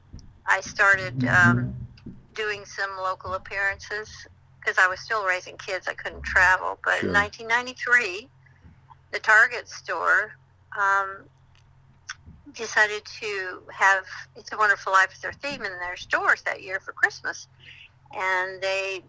I 0.47 0.61
started 0.61 1.27
um, 1.27 1.75
doing 2.35 2.65
some 2.65 2.97
local 2.97 3.35
appearances 3.35 4.09
because 4.59 4.79
I 4.79 4.87
was 4.89 5.01
still 5.01 5.25
raising 5.25 5.57
kids. 5.57 5.89
I 5.89 5.95
couldn't 5.95 6.23
travel. 6.23 6.79
But 6.85 7.01
Sure. 7.01 7.09
in 7.09 7.15
1993, 7.15 8.29
the 9.11 9.19
Target 9.19 9.69
store 9.69 10.33
um, 10.79 11.29
decided 12.53 13.05
to 13.21 13.62
have 13.73 14.05
"It's 14.37 14.53
a 14.53 14.57
Wonderful 14.57 14.93
Life" 14.93 15.11
as 15.12 15.21
their 15.21 15.33
theme 15.33 15.65
in 15.65 15.79
their 15.81 15.97
stores 15.97 16.43
that 16.43 16.62
year 16.62 16.81
for 16.81 16.93
Christmas, 16.93 17.49
and 18.15 18.61
they 18.62 19.05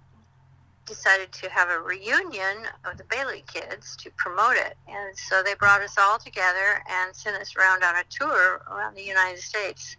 decided 0.85 1.31
to 1.31 1.49
have 1.49 1.69
a 1.69 1.79
reunion 1.79 2.67
of 2.83 2.97
the 2.97 3.05
Bailey 3.05 3.43
kids 3.47 3.95
to 3.97 4.11
promote 4.17 4.55
it. 4.57 4.75
And 4.87 5.17
so 5.17 5.41
they 5.41 5.53
brought 5.55 5.81
us 5.81 5.97
all 5.97 6.17
together 6.19 6.83
and 6.89 7.15
sent 7.15 7.37
us 7.37 7.55
around 7.55 7.83
on 7.83 7.95
a 7.95 8.03
tour 8.09 8.61
around 8.69 8.95
the 8.95 9.03
United 9.03 9.39
States. 9.41 9.95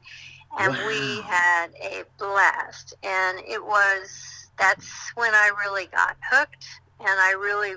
And 0.59 0.73
we 0.87 1.21
had 1.23 1.69
a 1.83 2.05
blast. 2.19 2.95
And 3.03 3.39
it 3.41 3.63
was, 3.63 4.11
that's 4.59 4.89
when 5.15 5.35
I 5.35 5.51
really 5.65 5.87
got 5.87 6.17
hooked. 6.31 6.67
And 7.01 7.21
I 7.21 7.33
really, 7.33 7.75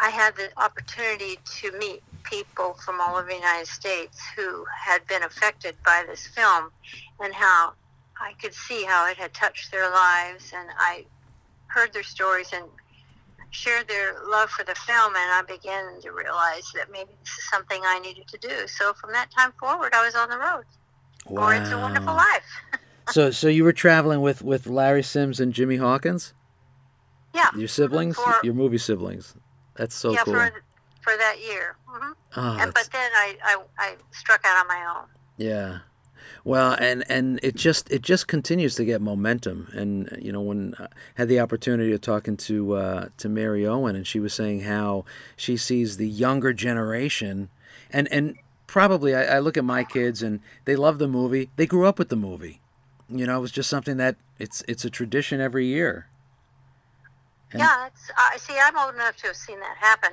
I 0.00 0.10
had 0.10 0.36
the 0.36 0.50
opportunity 0.56 1.38
to 1.60 1.72
meet 1.78 2.02
people 2.24 2.74
from 2.84 3.00
all 3.00 3.16
over 3.16 3.28
the 3.28 3.34
United 3.34 3.66
States 3.68 4.20
who 4.36 4.64
had 4.84 5.06
been 5.06 5.22
affected 5.22 5.76
by 5.84 6.04
this 6.06 6.26
film 6.26 6.70
and 7.20 7.34
how 7.34 7.72
I 8.20 8.34
could 8.40 8.54
see 8.54 8.84
how 8.84 9.08
it 9.10 9.16
had 9.16 9.32
touched 9.34 9.70
their 9.72 9.90
lives. 9.90 10.52
And 10.54 10.68
I 10.78 11.06
heard 11.68 11.92
their 11.92 12.02
stories 12.02 12.52
and 12.52 12.64
shared 13.50 13.88
their 13.88 14.14
love 14.28 14.50
for 14.50 14.64
the 14.64 14.74
film 14.74 15.14
and 15.16 15.32
I 15.32 15.42
began 15.48 16.00
to 16.02 16.10
realize 16.12 16.70
that 16.74 16.90
maybe 16.92 17.10
this 17.20 17.38
is 17.38 17.48
something 17.50 17.80
I 17.84 17.98
needed 17.98 18.28
to 18.28 18.38
do. 18.38 18.66
So 18.66 18.92
from 18.94 19.12
that 19.12 19.30
time 19.30 19.52
forward 19.58 19.94
I 19.94 20.04
was 20.04 20.14
on 20.14 20.28
the 20.28 20.38
road. 20.38 20.64
Or 21.26 21.54
it's 21.54 21.70
a 21.70 21.78
wonderful 21.78 22.14
life. 22.14 22.44
So, 23.10 23.30
so 23.30 23.48
you 23.48 23.64
were 23.64 23.72
traveling 23.72 24.20
with 24.20 24.42
with 24.42 24.66
Larry 24.66 25.02
Simms 25.02 25.40
and 25.40 25.54
Jimmy 25.54 25.76
Hawkins, 25.76 26.34
yeah. 27.34 27.48
your 27.56 27.66
siblings, 27.66 28.16
For- 28.16 28.36
your 28.42 28.52
movie 28.52 28.76
siblings. 28.76 29.34
That's 29.76 29.94
so 29.94 30.12
yeah, 30.12 30.24
cool. 30.24 30.34
for 30.34 30.62
for 31.00 31.16
that 31.16 31.36
year. 31.40 31.76
hmm 31.86 32.12
Oh, 32.36 32.58
and 32.60 32.74
but 32.74 32.88
then 32.92 33.10
I, 33.14 33.36
I 33.42 33.56
I 33.78 33.94
struck 34.10 34.42
out 34.44 34.60
on 34.60 34.68
my 34.68 34.94
own. 34.94 35.06
Yeah. 35.38 35.78
Well, 36.44 36.76
and 36.78 37.02
and 37.08 37.40
it 37.42 37.56
just 37.56 37.90
it 37.90 38.02
just 38.02 38.28
continues 38.28 38.74
to 38.74 38.84
get 38.84 39.00
momentum. 39.00 39.68
And 39.72 40.14
you 40.20 40.30
know, 40.30 40.42
when 40.42 40.74
I 40.78 40.88
had 41.14 41.28
the 41.28 41.40
opportunity 41.40 41.92
of 41.92 42.02
talking 42.02 42.36
to 42.36 42.74
uh, 42.74 43.08
to 43.16 43.28
Mary 43.30 43.66
Owen, 43.66 43.96
and 43.96 44.06
she 44.06 44.20
was 44.20 44.34
saying 44.34 44.60
how 44.60 45.04
she 45.36 45.56
sees 45.56 45.96
the 45.96 46.08
younger 46.08 46.52
generation, 46.52 47.48
and 47.90 48.06
and 48.12 48.36
probably 48.68 49.16
I, 49.16 49.36
I 49.36 49.38
look 49.40 49.56
at 49.56 49.64
my 49.64 49.82
kids 49.82 50.22
and 50.22 50.38
they 50.64 50.76
love 50.76 51.00
the 51.00 51.08
movie. 51.08 51.50
They 51.56 51.66
grew 51.66 51.86
up 51.86 51.98
with 51.98 52.10
the 52.10 52.16
movie. 52.16 52.60
You 53.08 53.26
know, 53.26 53.38
it 53.38 53.40
was 53.40 53.50
just 53.50 53.68
something 53.68 53.96
that 53.96 54.14
it's 54.38 54.62
it's 54.68 54.84
a 54.84 54.90
tradition 54.90 55.40
every 55.40 55.66
year. 55.66 56.06
And- 57.50 57.60
yeah, 57.60 57.88
it's 57.88 58.10
I 58.16 58.36
see. 58.36 58.54
I'm 58.62 58.78
old 58.78 58.94
enough 58.94 59.16
to 59.18 59.28
have 59.28 59.36
seen 59.36 59.58
that 59.58 59.76
happen. 59.78 60.10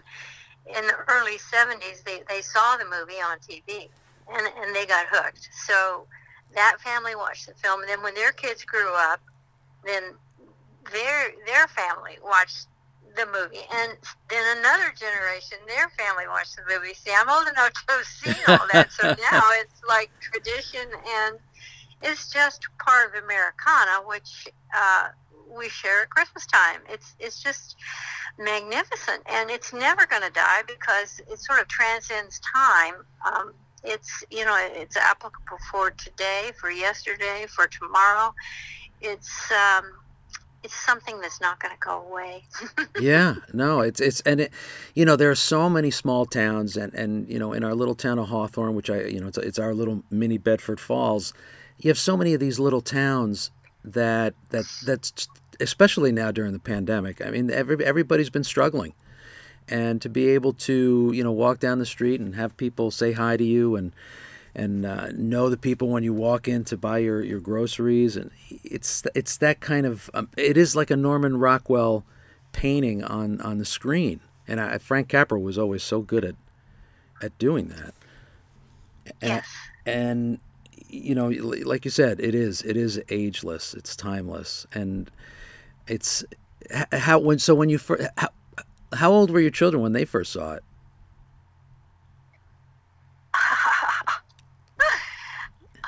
In 0.66 0.88
the 0.88 0.96
early 1.08 1.38
'70s, 1.38 2.04
they 2.04 2.24
they 2.28 2.42
saw 2.42 2.78
the 2.78 2.86
movie 2.86 3.22
on 3.22 3.38
TV, 3.40 3.90
and 4.34 4.48
and 4.60 4.76
they 4.76 4.88
got 4.88 5.06
hooked. 5.12 5.50
So 5.68 6.08
that 6.56 6.78
family 6.80 7.16
watched 7.16 7.48
the 7.48 7.54
film, 7.54 7.82
and 7.82 7.90
then 7.90 8.02
when 8.02 8.16
their 8.16 8.32
kids 8.32 8.64
grew 8.64 8.94
up, 8.96 9.22
then 9.86 10.14
their 10.92 11.34
their 11.46 11.68
family 11.68 12.18
watched 12.24 12.68
the 13.16 13.26
movie, 13.28 13.66
and 13.74 13.98
then 14.30 14.58
another 14.58 14.94
generation, 14.96 15.58
their 15.68 15.90
family 15.98 16.28
watched 16.28 16.56
the 16.56 16.64
movie. 16.68 16.94
See, 16.94 17.12
I'm 17.16 17.30
old 17.30 17.48
enough 17.48 17.74
to 17.74 17.82
have 17.90 18.06
seen 18.06 18.36
all 18.48 18.68
that, 18.74 18.92
so 18.92 19.08
now 19.32 19.44
it's 19.62 19.82
like 19.88 20.12
tradition, 20.20 20.88
and 21.08 21.40
it's 22.02 22.32
just 22.32 22.68
part 22.80 23.10
of 23.10 23.24
Americana, 23.24 24.06
which. 24.06 24.48
Uh, 24.76 25.10
we 25.56 25.70
share 25.70 26.04
at 26.04 26.10
Christmas 26.10 26.46
time. 26.46 26.82
It's 26.90 27.16
it's 27.20 27.42
just 27.42 27.76
magnificent, 28.38 29.22
and 29.26 29.50
it's 29.50 29.74
never 29.74 30.06
going 30.06 30.22
to 30.22 30.32
die 30.32 30.64
because 30.68 31.22
it 31.32 31.40
sort 31.40 31.62
of 31.62 31.68
transcends 31.68 32.40
time. 32.40 32.96
Um, 33.26 33.54
it's 33.84 34.24
you 34.32 34.46
know 34.46 34.58
it's 34.60 34.98
applicable 34.98 35.58
for 35.72 35.92
today, 35.92 36.52
for 36.60 36.70
yesterday, 36.70 37.46
for 37.48 37.68
tomorrow. 37.68 38.34
It's 39.02 39.52
um, 39.52 39.92
it's 40.66 40.74
something 40.74 41.22
that's 41.22 41.40
not 41.40 41.60
going 41.60 41.72
to 41.72 41.80
go 41.80 42.02
away. 42.10 42.44
yeah 43.00 43.36
no 43.54 43.82
it's 43.82 44.02
it's 44.02 44.22
and 44.22 44.42
it 44.42 44.52
you 44.96 45.06
know 45.06 45.16
there 45.16 45.30
are 45.30 45.36
so 45.36 45.70
many 45.70 45.92
small 45.92 46.26
towns 46.26 46.76
and 46.76 46.94
and 46.96 47.30
you 47.30 47.38
know 47.38 47.54
in 47.54 47.64
our 47.64 47.76
little 47.76 47.94
town 47.94 48.18
of 48.18 48.28
hawthorne 48.30 48.74
which 48.74 48.90
i 48.90 49.02
you 49.04 49.20
know 49.20 49.28
it's, 49.28 49.38
it's 49.38 49.60
our 49.60 49.74
little 49.74 50.04
mini 50.10 50.38
bedford 50.38 50.80
falls 50.80 51.34
you 51.78 51.90
have 51.90 51.98
so 51.98 52.18
many 52.18 52.34
of 52.34 52.40
these 52.40 52.60
little 52.60 52.82
towns 52.82 53.52
that 53.84 54.34
that 54.50 54.66
that's 54.86 55.28
especially 55.60 56.12
now 56.12 56.32
during 56.32 56.52
the 56.52 56.60
pandemic 56.60 57.24
i 57.24 57.30
mean 57.30 57.52
every, 57.52 57.84
everybody's 57.86 58.32
been 58.32 58.44
struggling 58.44 58.94
and 59.68 60.02
to 60.02 60.10
be 60.10 60.30
able 60.30 60.54
to 60.54 61.12
you 61.14 61.24
know 61.24 61.32
walk 61.32 61.60
down 61.60 61.78
the 61.78 61.86
street 61.86 62.20
and 62.20 62.36
have 62.36 62.58
people 62.58 62.90
say 62.90 63.12
hi 63.12 63.38
to 63.38 63.44
you 63.44 63.76
and 63.76 63.92
and 64.56 64.86
uh, 64.86 65.10
know 65.14 65.50
the 65.50 65.58
people 65.58 65.90
when 65.90 66.04
you 66.04 66.14
walk 66.14 66.48
in 66.48 66.64
to 66.64 66.78
buy 66.78 67.00
your, 67.00 67.22
your 67.22 67.42
groceries 67.42 68.16
and 68.16 68.32
it's 68.64 69.04
it's 69.14 69.38
that 69.38 69.60
kind 69.60 69.86
of 69.86 70.10
um, 70.14 70.30
it 70.38 70.56
is 70.56 70.76
like 70.76 70.90
a 70.90 70.96
Norman 70.96 71.38
Rockwell 71.38 72.06
painting 72.54 73.04
on 73.04 73.42
on 73.42 73.58
the 73.58 73.66
screen. 73.66 74.22
And 74.48 74.62
I, 74.62 74.78
Frank 74.78 75.10
Capra 75.10 75.40
was 75.40 75.58
always 75.58 75.84
so 75.84 76.02
good 76.02 76.24
at 76.24 76.36
at 77.22 77.38
doing 77.38 77.68
that. 77.70 77.94
And, 79.22 79.30
yes. 79.30 79.48
and 79.86 80.40
you 80.88 81.14
know 81.14 81.28
like 81.28 81.84
you 81.84 81.92
said 81.92 82.20
it 82.22 82.34
is 82.34 82.62
it 82.62 82.78
is 82.78 83.02
ageless. 83.10 83.74
It's 83.74 83.96
timeless. 83.96 84.66
And 84.74 85.12
it's 85.88 86.24
how 86.94 87.20
when 87.20 87.40
so 87.40 87.54
when 87.54 87.70
you 87.70 87.80
how, 88.18 88.30
how 88.94 89.12
old 89.12 89.32
were 89.32 89.42
your 89.42 89.52
children 89.52 89.84
when 89.84 89.92
they 89.92 90.06
first 90.06 90.32
saw 90.32 90.54
it 90.54 90.64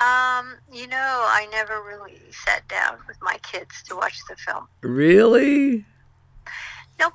um, 0.00 0.56
you 0.72 0.86
know, 0.86 0.96
I 1.26 1.46
never 1.50 1.82
really 1.82 2.20
sat 2.30 2.66
down 2.68 2.98
with 3.06 3.16
my 3.20 3.38
kids 3.42 3.82
to 3.88 3.96
watch 3.96 4.18
the 4.28 4.36
film. 4.36 4.66
really 4.82 5.84
Nope. 6.98 7.14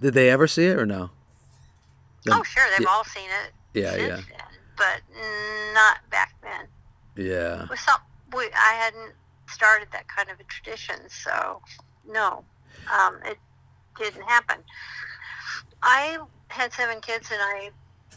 did 0.00 0.14
they 0.14 0.30
ever 0.30 0.46
see 0.46 0.66
it 0.66 0.78
or 0.78 0.86
no 0.86 1.10
Then- 2.24 2.34
oh, 2.38 2.42
sure, 2.42 2.64
they've 2.70 2.80
yeah. 2.86 2.88
all 2.92 3.04
seen 3.04 3.28
it 3.44 3.52
yeah 3.74 3.90
since 3.92 4.02
yeah 4.02 4.16
then, 4.16 4.58
but 4.76 5.00
not 5.74 5.98
back 6.10 6.34
then. 6.42 6.66
yeah 7.16 7.62
It 7.64 7.70
was 7.70 7.80
some, 7.80 8.00
we, 8.34 8.44
I 8.54 8.72
hadn't 8.74 9.12
started 9.48 9.88
that 9.92 10.06
kind 10.08 10.30
of 10.30 10.38
a 10.40 10.44
tradition, 10.44 10.96
so 11.08 11.60
no, 12.08 12.44
um, 12.92 13.18
it 13.24 13.38
didn't 13.98 14.22
happen. 14.22 14.58
I 15.82 16.18
had 16.48 16.72
seven 16.72 17.00
kids, 17.00 17.30
and 17.32 17.40
I 17.42 17.70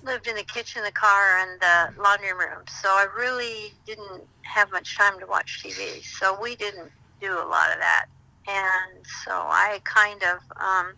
lived 0.03 0.27
in 0.27 0.35
the 0.35 0.43
kitchen, 0.43 0.83
the 0.83 0.91
car, 0.91 1.39
and 1.39 1.59
the 1.61 2.01
laundry 2.01 2.33
room, 2.33 2.63
so 2.81 2.89
I 2.89 3.07
really 3.17 3.73
didn't 3.85 4.23
have 4.41 4.71
much 4.71 4.97
time 4.97 5.19
to 5.19 5.25
watch 5.25 5.63
TV. 5.63 6.03
So 6.03 6.37
we 6.41 6.55
didn't 6.55 6.91
do 7.21 7.33
a 7.33 7.47
lot 7.47 7.71
of 7.71 7.79
that, 7.79 8.05
and 8.47 9.05
so 9.25 9.31
I 9.31 9.79
kind 9.83 10.21
of, 10.23 10.39
um, 10.61 10.93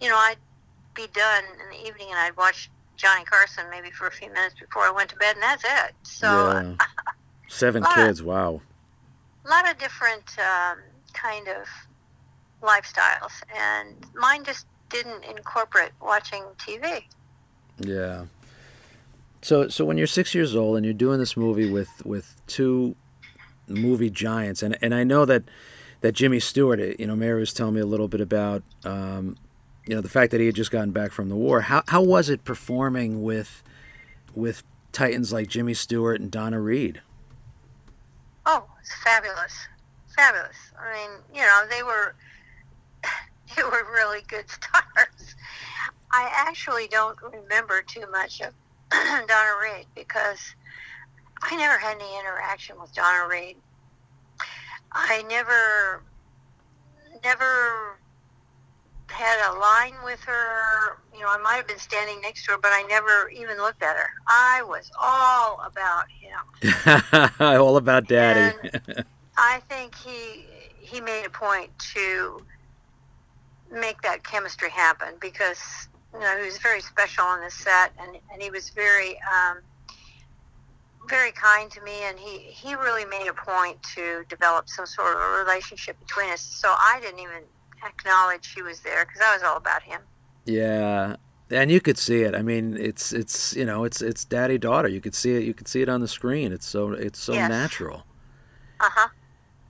you 0.00 0.08
know, 0.08 0.16
I'd 0.16 0.36
be 0.94 1.06
done 1.12 1.44
in 1.44 1.78
the 1.78 1.88
evening, 1.88 2.08
and 2.10 2.18
I'd 2.18 2.36
watch 2.36 2.70
Johnny 2.96 3.24
Carson 3.24 3.64
maybe 3.70 3.90
for 3.90 4.06
a 4.06 4.12
few 4.12 4.28
minutes 4.28 4.54
before 4.60 4.82
I 4.82 4.90
went 4.90 5.10
to 5.10 5.16
bed, 5.16 5.34
and 5.34 5.42
that's 5.42 5.64
it. 5.64 5.94
So 6.02 6.26
yeah. 6.26 6.86
seven 7.48 7.82
lot 7.82 7.98
of- 7.98 8.06
kids 8.06 8.22
wow 8.22 8.62
a 9.44 9.48
lot 9.48 9.68
of 9.68 9.78
different 9.78 10.24
um, 10.38 10.78
kind 11.12 11.48
of 11.48 11.66
lifestyles, 12.62 13.32
and 13.56 13.96
mine 14.14 14.44
just 14.44 14.66
didn't 14.90 15.24
incorporate 15.24 15.90
watching 16.00 16.44
TV. 16.58 17.02
Yeah. 17.84 18.24
So 19.42 19.68
so 19.68 19.84
when 19.84 19.98
you're 19.98 20.06
six 20.06 20.34
years 20.34 20.54
old 20.54 20.76
and 20.76 20.84
you're 20.84 20.94
doing 20.94 21.18
this 21.18 21.36
movie 21.36 21.70
with 21.70 22.04
with 22.04 22.36
two 22.46 22.94
movie 23.66 24.10
giants, 24.10 24.62
and 24.62 24.78
and 24.80 24.94
I 24.94 25.04
know 25.04 25.24
that 25.24 25.42
that 26.02 26.12
Jimmy 26.12 26.40
Stewart, 26.40 26.80
you 26.98 27.06
know, 27.06 27.16
Mary 27.16 27.40
was 27.40 27.52
telling 27.52 27.74
me 27.74 27.80
a 27.80 27.86
little 27.86 28.08
bit 28.08 28.20
about, 28.20 28.62
um, 28.84 29.36
you 29.86 29.94
know, 29.94 30.00
the 30.00 30.08
fact 30.08 30.32
that 30.32 30.40
he 30.40 30.46
had 30.46 30.54
just 30.54 30.70
gotten 30.70 30.90
back 30.90 31.12
from 31.12 31.28
the 31.28 31.36
war. 31.36 31.62
How 31.62 31.82
how 31.88 32.02
was 32.02 32.28
it 32.28 32.44
performing 32.44 33.22
with 33.22 33.62
with 34.34 34.62
titans 34.92 35.32
like 35.32 35.48
Jimmy 35.48 35.74
Stewart 35.74 36.20
and 36.20 36.30
Donna 36.30 36.60
Reed? 36.60 37.02
Oh, 38.46 38.64
it's 38.80 38.94
fabulous, 39.02 39.54
fabulous. 40.14 40.56
I 40.78 40.92
mean, 40.92 41.10
you 41.34 41.40
know, 41.40 41.62
they 41.70 41.82
were 41.82 42.14
they 43.56 43.62
were 43.62 43.86
really 43.92 44.22
good 44.28 44.48
stars. 44.48 45.34
I 46.12 46.30
actually 46.32 46.88
don't 46.88 47.16
remember 47.22 47.82
too 47.82 48.04
much 48.10 48.40
of 48.40 48.52
Donna 48.90 49.52
Reed 49.62 49.86
because 49.94 50.54
I 51.42 51.56
never 51.56 51.78
had 51.78 51.96
any 51.96 52.18
interaction 52.18 52.76
with 52.80 52.94
Donna 52.94 53.26
Reed. 53.28 53.56
I 54.92 55.22
never, 55.28 56.02
never 57.24 57.98
had 59.08 59.50
a 59.50 59.58
line 59.58 59.94
with 60.04 60.20
her. 60.20 60.98
You 61.14 61.20
know, 61.20 61.28
I 61.28 61.38
might 61.38 61.56
have 61.56 61.66
been 61.66 61.78
standing 61.78 62.20
next 62.20 62.44
to 62.44 62.52
her, 62.52 62.58
but 62.58 62.72
I 62.72 62.82
never 62.88 63.30
even 63.30 63.56
looked 63.56 63.82
at 63.82 63.96
her. 63.96 64.10
I 64.28 64.62
was 64.62 64.90
all 65.00 65.60
about 65.64 66.04
him. 66.10 67.30
All 67.40 67.76
about 67.76 68.06
Daddy. 68.06 68.56
I 69.36 69.60
think 69.68 69.94
he 69.96 70.44
he 70.78 71.00
made 71.00 71.24
a 71.24 71.30
point 71.30 71.70
to 71.94 72.44
make 73.70 74.00
that 74.02 74.22
chemistry 74.24 74.70
happen 74.70 75.14
because 75.20 75.88
you 76.12 76.20
know 76.20 76.36
he 76.38 76.44
was 76.46 76.58
very 76.58 76.80
special 76.80 77.24
on 77.24 77.40
the 77.40 77.50
set 77.50 77.92
and 78.00 78.16
and 78.32 78.42
he 78.42 78.50
was 78.50 78.70
very 78.70 79.10
um, 79.32 79.58
very 81.08 81.32
kind 81.32 81.70
to 81.70 81.82
me 81.82 82.02
and 82.04 82.18
he 82.18 82.38
he 82.38 82.74
really 82.74 83.04
made 83.04 83.28
a 83.28 83.34
point 83.34 83.82
to 83.94 84.24
develop 84.28 84.68
some 84.68 84.86
sort 84.86 85.14
of 85.16 85.20
a 85.22 85.42
relationship 85.44 85.98
between 85.98 86.30
us. 86.30 86.40
So 86.40 86.68
I 86.68 87.00
didn't 87.02 87.20
even 87.20 87.42
acknowledge 87.84 88.52
he 88.54 88.62
was 88.62 88.80
there 88.80 89.04
because 89.04 89.20
I 89.24 89.34
was 89.34 89.42
all 89.42 89.56
about 89.56 89.82
him. 89.82 90.00
Yeah, 90.44 91.16
and 91.50 91.70
you 91.70 91.80
could 91.80 91.98
see 91.98 92.22
it. 92.22 92.34
I 92.34 92.42
mean, 92.42 92.76
it's 92.78 93.12
it's 93.12 93.54
you 93.56 93.64
know 93.64 93.84
it's 93.84 94.02
it's 94.02 94.24
daddy 94.24 94.58
daughter. 94.58 94.88
You 94.88 95.00
could 95.00 95.14
see 95.14 95.32
it. 95.36 95.44
You 95.44 95.54
could 95.54 95.68
see 95.68 95.82
it 95.82 95.88
on 95.88 96.00
the 96.00 96.08
screen. 96.08 96.52
It's 96.52 96.66
so 96.66 96.92
it's 96.92 97.18
so 97.18 97.34
Yes. 97.34 97.48
natural. 97.50 98.04
Uh 98.80 98.88
huh. 98.90 99.08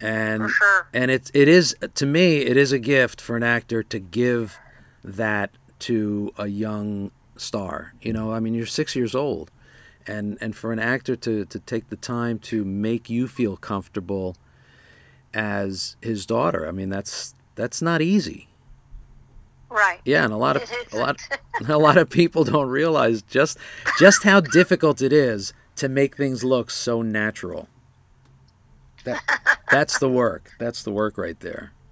And 0.00 0.42
For 0.42 0.48
sure. 0.48 0.88
and 0.92 1.10
it's 1.10 1.30
it 1.34 1.48
is 1.48 1.76
to 1.94 2.06
me 2.06 2.38
it 2.38 2.56
is 2.56 2.72
a 2.72 2.78
gift 2.78 3.20
for 3.20 3.36
an 3.36 3.42
actor 3.42 3.82
to 3.82 3.98
give 3.98 4.58
that 5.04 5.50
to 5.82 6.32
a 6.38 6.46
young 6.46 7.10
star. 7.36 7.94
You 8.00 8.12
know, 8.12 8.32
I 8.32 8.40
mean, 8.40 8.54
you're 8.54 8.66
six 8.66 8.94
years 8.96 9.14
old, 9.14 9.50
and 10.06 10.38
and 10.40 10.54
for 10.56 10.72
an 10.72 10.78
actor 10.78 11.16
to 11.16 11.44
to 11.44 11.58
take 11.58 11.88
the 11.88 11.96
time 11.96 12.38
to 12.40 12.64
make 12.64 13.10
you 13.10 13.28
feel 13.28 13.56
comfortable 13.56 14.36
as 15.34 15.96
his 16.00 16.26
daughter. 16.26 16.66
I 16.66 16.72
mean, 16.72 16.88
that's 16.88 17.34
that's 17.54 17.82
not 17.82 18.02
easy. 18.02 18.48
Right. 19.68 20.00
Yeah, 20.04 20.24
and 20.24 20.32
a 20.32 20.36
lot 20.36 20.56
of 20.56 20.70
a 20.92 20.98
lot 20.98 21.16
a 21.68 21.78
lot 21.78 21.96
of 21.96 22.10
people 22.10 22.44
don't 22.44 22.68
realize 22.68 23.22
just 23.22 23.58
just 23.98 24.22
how 24.24 24.40
difficult 24.40 25.00
it 25.00 25.12
is 25.12 25.52
to 25.76 25.88
make 25.88 26.16
things 26.16 26.44
look 26.44 26.70
so 26.70 27.02
natural. 27.02 27.68
That 29.04 29.22
that's 29.70 29.98
the 29.98 30.08
work. 30.08 30.52
That's 30.58 30.82
the 30.82 30.92
work 30.92 31.18
right 31.18 31.38
there. 31.40 31.72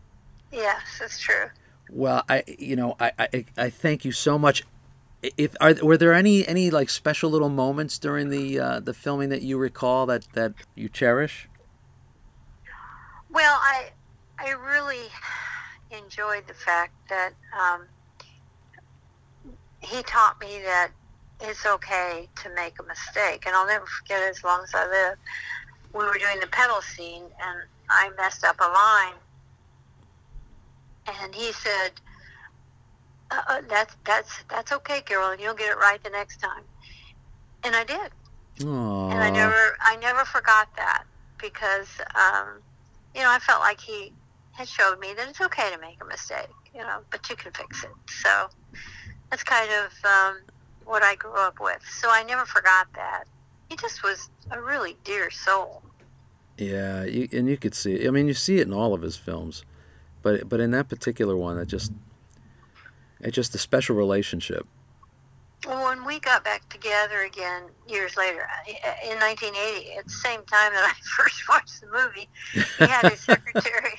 Yes, 0.53 1.01
it's 1.01 1.21
true. 1.21 1.47
Well, 1.93 2.23
I 2.29 2.45
you 2.47 2.77
know 2.77 2.97
I 3.01 3.13
I, 3.19 3.45
I 3.57 3.71
thank 3.71 4.05
you 4.05 4.13
so 4.13 4.39
much. 4.39 4.65
If 5.23 5.55
are 5.61 5.75
were 5.83 5.97
there 5.97 6.15
any 6.15 6.47
any 6.47 6.71
like 6.71 6.89
special 6.89 7.31
little 7.31 7.49
moments 7.49 7.99
during 7.99 8.31
the 8.31 8.59
uh, 8.59 8.81
the 8.81 8.95
filming 8.95 9.29
that 9.31 9.43
you 9.43 9.59
recall 9.59 10.07
that 10.07 10.27
that 10.35 10.55
you 10.75 10.89
cherish? 10.89 11.49
Well, 13.31 13.59
I 13.61 13.91
I 14.39 14.51
really 14.51 15.09
enjoyed 15.91 16.47
the 16.47 16.55
fact 16.55 16.93
that 17.09 17.33
um, 17.59 17.87
he 19.81 20.03
taught 20.05 20.41
me 20.41 20.61
that 20.65 20.91
it's 21.41 21.67
okay 21.67 22.29
to 22.43 22.55
make 22.55 22.79
a 22.79 22.83
mistake, 22.85 23.45
and 23.47 23.55
I'll 23.55 23.67
never 23.67 23.87
forget 23.87 24.23
it 24.23 24.31
as 24.31 24.45
long 24.45 24.63
as 24.63 24.75
I 24.75 24.87
live. 24.87 25.19
We 25.93 26.05
were 26.05 26.19
doing 26.19 26.39
the 26.41 26.47
petal 26.47 26.81
scene, 26.83 27.25
and 27.43 27.63
I 27.89 28.11
messed 28.17 28.45
up 28.45 28.57
a 28.61 28.69
line, 28.69 29.15
and 31.07 31.35
he 31.35 31.53
said, 31.53 31.93
uh, 33.31 33.63
"That's 33.69 33.97
that's 34.05 34.45
that's 34.49 34.73
okay, 34.73 35.01
Carol, 35.01 35.31
and 35.31 35.41
you'll 35.41 35.55
get 35.55 35.71
it 35.71 35.79
right 35.79 36.03
the 36.03 36.11
next 36.11 36.41
time." 36.41 36.65
And 37.63 37.77
I 37.77 37.85
did 37.85 38.11
Aww. 38.61 39.13
and 39.13 39.23
I 39.23 39.31
never 39.31 39.77
I 39.81 39.97
never 39.97 40.25
forgot 40.25 40.69
that 40.77 41.05
because 41.41 41.89
um, 42.15 42.61
you 43.15 43.23
know 43.23 43.31
I 43.31 43.39
felt 43.39 43.61
like 43.61 43.81
he 43.81 44.13
had 44.53 44.69
showed 44.69 44.99
me 44.99 45.15
that 45.17 45.29
it's 45.29 45.41
okay 45.41 45.71
to 45.73 45.79
make 45.81 45.99
a 46.03 46.05
mistake, 46.05 46.51
you 46.75 46.81
know, 46.81 46.99
but 47.11 47.29
you 47.31 47.37
can 47.37 47.53
fix 47.53 47.85
it. 47.85 47.91
So 48.23 48.49
that's 49.31 49.43
kind 49.43 49.71
of 49.71 49.93
um, 50.05 50.41
what 50.85 51.03
I 51.03 51.15
grew 51.15 51.37
up 51.37 51.61
with. 51.61 51.83
So 51.89 52.09
I 52.11 52.23
never 52.25 52.45
forgot 52.45 52.89
that. 52.95 53.25
He 53.71 53.77
just 53.77 54.03
was 54.03 54.29
a 54.51 54.61
really 54.61 54.97
dear 55.05 55.31
soul. 55.31 55.83
Yeah, 56.59 57.05
you, 57.05 57.29
and 57.33 57.49
you 57.49 57.57
could 57.57 57.75
see. 57.75 57.95
It. 57.95 58.09
I 58.09 58.11
mean, 58.11 58.29
you 58.29 58.35
see 58.35 58.59
it 58.59 58.67
in 58.67 58.75
all 58.75 58.93
of 58.93 59.01
his 59.01 59.17
films, 59.17 59.65
but 60.23 60.49
but 60.49 60.61
in 60.61 60.71
that 60.73 60.89
particular 60.89 61.37
one, 61.37 61.59
it 61.59 61.67
just 61.67 61.93
it's 63.21 63.35
just 63.35 63.55
a 63.55 63.59
special 63.59 63.97
relationship. 63.97 64.67
Well, 65.67 65.85
when 65.85 66.07
we 66.07 66.21
got 66.21 66.43
back 66.43 66.67
together 66.71 67.21
again 67.23 67.65
years 67.87 68.17
later, 68.17 68.49
in 69.05 69.19
1980, 69.19 69.93
at 69.99 70.05
the 70.05 70.11
same 70.11 70.43
time 70.45 70.73
that 70.73 70.85
I 70.85 70.95
first 71.17 71.49
watched 71.49 71.81
the 71.83 71.87
movie, 71.89 72.29
he 72.79 72.87
had 72.87 73.11
his 73.11 73.21
secretary. 73.21 73.99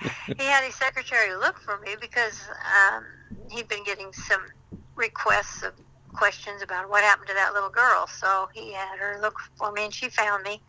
he 0.38 0.44
had 0.44 0.64
his 0.64 0.74
secretary 0.74 1.34
look 1.34 1.58
for 1.58 1.78
me 1.80 1.96
because 2.00 2.40
um, 2.94 3.04
he'd 3.50 3.68
been 3.68 3.84
getting 3.84 4.12
some 4.12 4.40
requests 4.96 5.62
of 5.62 5.74
questions 6.14 6.62
about 6.62 6.88
what 6.88 7.02
happened 7.04 7.28
to 7.28 7.34
that 7.34 7.52
little 7.52 7.70
girl. 7.70 8.06
So 8.06 8.48
he 8.54 8.72
had 8.72 8.98
her 8.98 9.18
look 9.20 9.38
for 9.56 9.70
me, 9.72 9.84
and 9.84 9.94
she 9.94 10.08
found 10.08 10.44
me. 10.44 10.60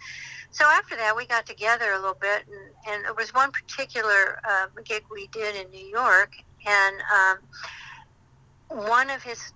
So 0.54 0.66
after 0.66 0.96
that, 0.96 1.16
we 1.18 1.26
got 1.26 1.48
together 1.48 1.94
a 1.94 1.96
little 1.96 2.18
bit, 2.22 2.44
and, 2.48 2.94
and 2.96 3.06
it 3.06 3.18
was 3.18 3.34
one 3.34 3.52
particular 3.52 4.40
uh, 4.48 4.68
gig 4.86 5.04
we 5.12 5.28
did 5.28 5.56
in 5.56 5.70
New 5.72 5.86
York, 5.86 6.32
and 6.66 6.96
um, 7.12 8.88
one 8.88 9.10
of 9.10 9.24
his 9.24 9.52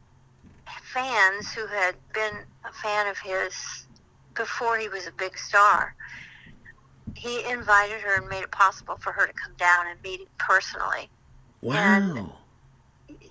fans 0.94 1.54
who 1.54 1.68
had 1.68 1.96
been 2.14 2.34
a 2.66 2.74
fan 2.74 3.08
of 3.08 3.18
his 3.20 3.54
before 4.34 4.78
he 4.78 4.90
was 4.90 5.06
a 5.06 5.12
big 5.12 5.38
star, 5.38 5.96
he 7.16 7.44
invited 7.50 8.02
her 8.02 8.18
and 8.18 8.28
made 8.28 8.44
it 8.44 8.52
possible 8.52 8.98
for 9.00 9.12
her 9.12 9.28
to 9.28 9.34
come 9.34 9.54
down 9.58 9.88
and 9.88 10.02
meet 10.04 10.20
him 10.20 10.28
personally. 10.40 11.10
Wow. 11.62 12.32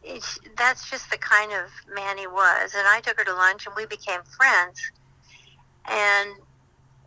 It's, 0.04 0.38
that's 0.56 0.88
just 0.90 1.10
the 1.10 1.18
kind 1.18 1.52
of 1.52 1.70
man 1.94 2.16
he 2.16 2.26
was. 2.26 2.74
And 2.76 2.86
I 2.86 3.00
took 3.00 3.18
her 3.18 3.24
to 3.24 3.34
lunch 3.34 3.66
and 3.66 3.74
we 3.76 3.86
became 3.86 4.20
friends. 4.36 4.80
And 5.88 6.30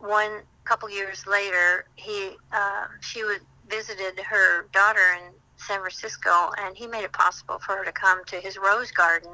one 0.00 0.42
couple 0.64 0.90
years 0.90 1.26
later, 1.26 1.84
he 1.96 2.30
um, 2.52 2.88
she 3.00 3.22
visited 3.68 4.18
her 4.20 4.66
daughter 4.72 5.00
in 5.16 5.32
San 5.56 5.80
Francisco, 5.80 6.50
and 6.58 6.76
he 6.76 6.86
made 6.86 7.04
it 7.04 7.12
possible 7.12 7.58
for 7.58 7.76
her 7.76 7.84
to 7.84 7.92
come 7.92 8.24
to 8.26 8.36
his 8.36 8.56
rose 8.56 8.90
garden 8.90 9.32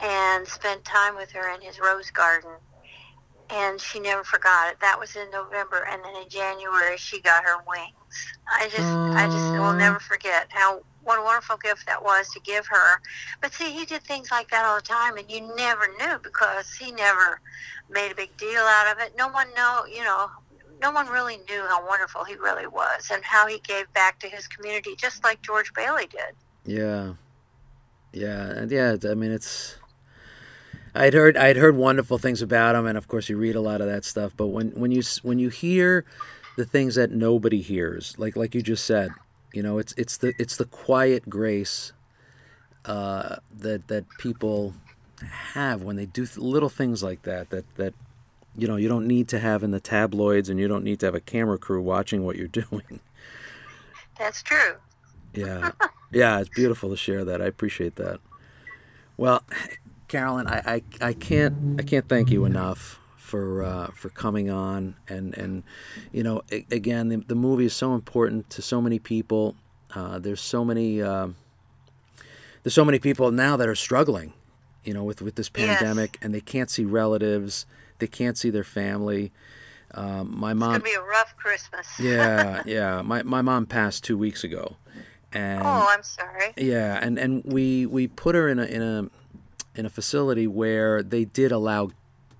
and 0.00 0.46
spend 0.46 0.84
time 0.84 1.16
with 1.16 1.30
her 1.32 1.54
in 1.54 1.60
his 1.60 1.78
rose 1.80 2.10
garden. 2.10 2.50
And 3.50 3.80
she 3.80 4.00
never 4.00 4.24
forgot 4.24 4.72
it. 4.72 4.80
That 4.80 4.98
was 4.98 5.16
in 5.16 5.30
November, 5.30 5.86
and 5.90 6.02
then 6.04 6.16
in 6.22 6.28
January 6.28 6.96
she 6.96 7.20
got 7.20 7.44
her 7.44 7.56
wings. 7.68 7.92
I 8.50 8.68
just, 8.68 8.98
I 9.16 9.28
just 9.28 9.52
will 9.58 9.76
never 9.76 10.00
forget 10.00 10.46
how 10.50 10.80
what 11.04 11.18
a 11.18 11.22
wonderful 11.22 11.56
gift 11.58 11.86
that 11.86 12.02
was 12.02 12.28
to 12.30 12.40
give 12.40 12.66
her. 12.66 13.00
But 13.40 13.52
see, 13.52 13.70
he 13.70 13.84
did 13.84 14.02
things 14.02 14.30
like 14.30 14.50
that 14.50 14.64
all 14.64 14.76
the 14.76 14.82
time, 14.82 15.16
and 15.16 15.30
you 15.30 15.40
never 15.56 15.88
knew 15.98 16.18
because 16.22 16.72
he 16.72 16.92
never 16.92 17.40
made 17.90 18.10
a 18.10 18.14
big 18.14 18.36
deal 18.36 18.62
out 18.62 18.92
of 18.92 19.02
it. 19.02 19.14
No 19.16 19.28
one 19.28 19.48
know, 19.54 19.84
you 19.86 20.02
know, 20.02 20.30
no 20.80 20.90
one 20.90 21.06
really 21.08 21.36
knew 21.48 21.64
how 21.68 21.86
wonderful 21.86 22.24
he 22.24 22.34
really 22.34 22.66
was 22.66 23.10
and 23.12 23.22
how 23.24 23.46
he 23.46 23.60
gave 23.60 23.92
back 23.92 24.18
to 24.20 24.28
his 24.28 24.46
community, 24.48 24.94
just 24.96 25.22
like 25.24 25.40
George 25.42 25.72
Bailey 25.74 26.06
did. 26.06 26.34
Yeah, 26.64 27.14
yeah, 28.12 28.50
and 28.50 28.70
yeah. 28.70 28.96
I 29.08 29.14
mean, 29.14 29.30
it's. 29.30 29.76
I'd 30.94 31.12
heard 31.12 31.36
I'd 31.36 31.56
heard 31.56 31.76
wonderful 31.76 32.18
things 32.18 32.40
about 32.40 32.76
him, 32.76 32.86
and 32.86 32.96
of 32.96 33.08
course 33.08 33.28
you 33.28 33.36
read 33.36 33.56
a 33.56 33.60
lot 33.60 33.80
of 33.80 33.88
that 33.88 34.04
stuff. 34.04 34.32
But 34.36 34.48
when 34.48 34.70
when 34.70 34.92
you 34.92 35.02
when 35.22 35.38
you 35.38 35.48
hear 35.48 36.04
the 36.56 36.64
things 36.64 36.94
that 36.94 37.10
nobody 37.10 37.60
hears, 37.60 38.14
like 38.18 38.36
like 38.36 38.54
you 38.54 38.62
just 38.62 38.84
said, 38.84 39.10
you 39.54 39.62
know, 39.62 39.78
it's 39.78 39.94
it's 39.96 40.16
the 40.16 40.34
it's 40.38 40.56
the 40.56 40.64
quiet 40.64 41.28
grace 41.28 41.92
uh, 42.84 43.36
that 43.56 43.88
that 43.88 44.04
people 44.18 44.74
have 45.20 45.82
when 45.82 45.96
they 45.96 46.06
do 46.06 46.26
th- 46.26 46.38
little 46.38 46.68
things 46.68 47.02
like 47.02 47.22
that. 47.22 47.50
That 47.50 47.64
that 47.76 47.94
you 48.56 48.66
know 48.66 48.76
you 48.76 48.88
don't 48.88 49.06
need 49.06 49.28
to 49.28 49.38
have 49.38 49.62
in 49.62 49.70
the 49.70 49.80
tabloids, 49.80 50.48
and 50.48 50.58
you 50.58 50.68
don't 50.68 50.84
need 50.84 51.00
to 51.00 51.06
have 51.06 51.14
a 51.14 51.20
camera 51.20 51.58
crew 51.58 51.80
watching 51.80 52.24
what 52.24 52.36
you're 52.36 52.48
doing. 52.48 53.00
That's 54.18 54.42
true. 54.42 54.74
Yeah, 55.32 55.72
yeah, 56.12 56.40
it's 56.40 56.50
beautiful 56.50 56.90
to 56.90 56.96
share 56.96 57.24
that. 57.24 57.40
I 57.40 57.46
appreciate 57.46 57.96
that. 57.96 58.20
Well, 59.16 59.44
Karolyn, 60.08 60.48
I, 60.48 60.82
I, 61.00 61.08
I 61.08 61.12
can't 61.12 61.54
I 61.78 61.82
can't 61.82 62.08
thank 62.08 62.30
you 62.30 62.44
enough 62.44 62.98
for 63.24 63.62
uh, 63.64 63.86
for 63.94 64.10
coming 64.10 64.50
on 64.50 64.94
and 65.08 65.36
and 65.38 65.62
you 66.12 66.22
know 66.22 66.42
a- 66.52 66.66
again 66.70 67.08
the, 67.08 67.16
the 67.16 67.34
movie 67.34 67.64
is 67.64 67.72
so 67.74 67.94
important 67.94 68.50
to 68.50 68.60
so 68.62 68.82
many 68.82 68.98
people. 68.98 69.56
Uh, 69.94 70.18
there's 70.18 70.42
so 70.42 70.62
many 70.64 71.00
uh, 71.00 71.28
there's 72.62 72.74
so 72.74 72.84
many 72.84 72.98
people 72.98 73.30
now 73.30 73.56
that 73.56 73.68
are 73.68 73.74
struggling, 73.74 74.32
you 74.84 74.92
know, 74.92 75.02
with 75.04 75.22
with 75.22 75.36
this 75.36 75.50
Yes. 75.56 75.78
pandemic 75.78 76.18
and 76.20 76.34
they 76.34 76.40
can't 76.42 76.68
see 76.70 76.84
relatives, 76.84 77.64
they 77.98 78.06
can't 78.06 78.36
see 78.36 78.50
their 78.50 78.64
family. 78.64 79.32
Um, 79.94 80.34
my 80.38 80.52
mom, 80.54 80.74
It's 80.76 80.84
gonna 80.84 80.96
be 80.96 81.06
a 81.06 81.10
rough 81.10 81.34
Christmas. 81.36 81.86
yeah, 82.00 82.62
yeah, 82.66 83.00
my 83.02 83.22
my 83.22 83.40
mom 83.42 83.64
passed 83.66 84.04
two 84.04 84.18
weeks 84.18 84.44
ago, 84.44 84.76
and 85.32 85.62
Oh, 85.64 85.88
I'm 85.90 86.02
sorry. 86.02 86.52
yeah, 86.58 86.98
and 87.00 87.18
and 87.18 87.42
we 87.44 87.86
we 87.86 88.06
put 88.08 88.34
her 88.34 88.48
in 88.48 88.58
a 88.58 88.64
in 88.64 88.82
a 88.82 89.08
in 89.76 89.86
a 89.86 89.90
facility 89.90 90.46
where 90.46 91.02
they 91.02 91.24
did 91.24 91.52
allow 91.52 91.90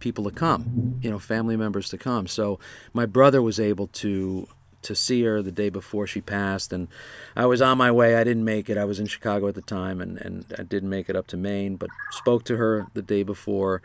people 0.04 0.24
to 0.24 0.30
come, 0.30 0.98
you 1.00 1.10
know, 1.10 1.18
family 1.18 1.56
members 1.56 1.88
to 1.88 1.96
come. 1.96 2.26
So 2.26 2.60
my 2.92 3.06
brother 3.06 3.40
was 3.40 3.58
able 3.58 3.86
to 4.04 4.46
to 4.82 4.94
see 4.94 5.22
her 5.22 5.40
the 5.40 5.50
day 5.50 5.70
before 5.70 6.06
she 6.06 6.20
passed, 6.20 6.70
and 6.70 6.88
I 7.34 7.46
was 7.46 7.62
on 7.62 7.78
my 7.78 7.90
way. 7.90 8.16
I 8.16 8.22
didn't 8.22 8.44
make 8.44 8.68
it. 8.68 8.76
I 8.76 8.84
was 8.84 9.00
in 9.00 9.06
Chicago 9.06 9.48
at 9.48 9.54
the 9.54 9.62
time, 9.62 10.02
and 10.02 10.18
and 10.18 10.44
I 10.58 10.62
didn't 10.62 10.90
make 10.90 11.08
it 11.08 11.16
up 11.16 11.26
to 11.28 11.38
Maine, 11.38 11.76
but 11.76 11.88
spoke 12.10 12.44
to 12.44 12.58
her 12.58 12.86
the 12.92 13.00
day 13.00 13.22
before, 13.22 13.80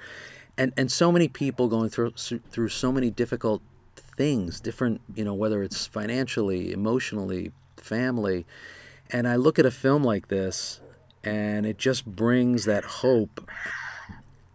and 0.57 0.73
and 0.75 0.91
so 0.91 1.09
many 1.09 1.29
people 1.29 1.69
going 1.69 1.89
through 1.89 2.11
through 2.51 2.69
so 2.69 2.91
many 2.91 3.09
difficult 3.09 3.61
things, 4.17 4.59
different, 4.59 4.99
you 5.15 5.23
know, 5.23 5.33
whether 5.33 5.63
it's 5.63 5.87
financially, 5.87 6.73
emotionally, 6.73 7.53
family. 7.77 8.45
And 9.09 9.25
I 9.25 9.37
look 9.37 9.57
at 9.57 9.65
a 9.65 9.71
film 9.71 10.03
like 10.03 10.27
this, 10.27 10.81
and 11.23 11.65
it 11.65 11.77
just 11.77 12.05
brings 12.05 12.65
that 12.65 12.83
hope 12.83 13.49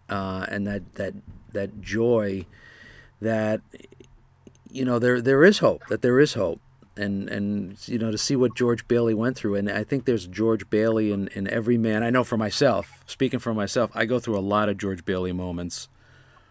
uh, 0.09 0.45
and 0.49 0.67
that 0.67 0.95
that 0.95 1.15
that 1.55 1.81
joy 1.81 2.47
that 3.21 3.61
you 4.71 4.85
know 4.85 4.99
there 4.99 5.21
there 5.21 5.45
is 5.45 5.59
hope 5.59 5.87
that 5.89 6.03
there 6.03 6.21
is 6.21 6.35
hope. 6.35 6.61
And 6.97 7.29
and 7.29 7.77
you 7.89 7.99
know 7.99 8.13
to 8.13 8.19
see 8.19 8.37
what 8.37 8.55
George 8.55 8.87
Bailey 8.87 9.15
went 9.15 9.37
through. 9.37 9.57
And 9.57 9.69
I 9.69 9.83
think 9.83 10.05
there's 10.05 10.29
George 10.29 10.71
Bailey 10.71 11.11
in, 11.11 11.27
in 11.29 11.49
every 11.49 11.77
man. 11.77 12.05
I 12.05 12.11
know 12.11 12.23
for 12.23 12.37
myself 12.37 13.03
speaking 13.07 13.41
for 13.41 13.53
myself 13.53 13.91
I 13.95 14.05
go 14.05 14.21
through 14.21 14.39
a 14.39 14.41
lot 14.41 14.69
of 14.69 14.79
George 14.79 15.05
Bailey 15.05 15.33
moments 15.33 15.89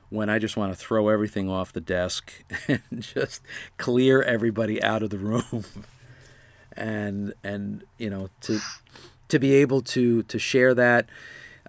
when 0.10 0.30
I 0.30 0.40
just 0.40 0.58
want 0.58 0.74
to 0.74 0.78
throw 0.78 1.08
everything 1.08 1.50
off 1.50 1.72
the 1.72 1.82
desk 1.82 2.44
and 2.68 2.82
just 3.00 3.42
clear 3.78 4.22
everybody 4.22 4.84
out 4.84 5.04
of 5.04 5.12
the 5.12 5.18
room. 5.18 5.64
And 6.76 7.36
and 7.44 7.84
you 8.00 8.10
know 8.10 8.32
to 8.42 8.60
to 9.28 9.38
be 9.38 9.54
able 9.54 9.84
to 9.84 10.24
to 10.24 10.40
share 10.40 10.74
that 10.74 11.06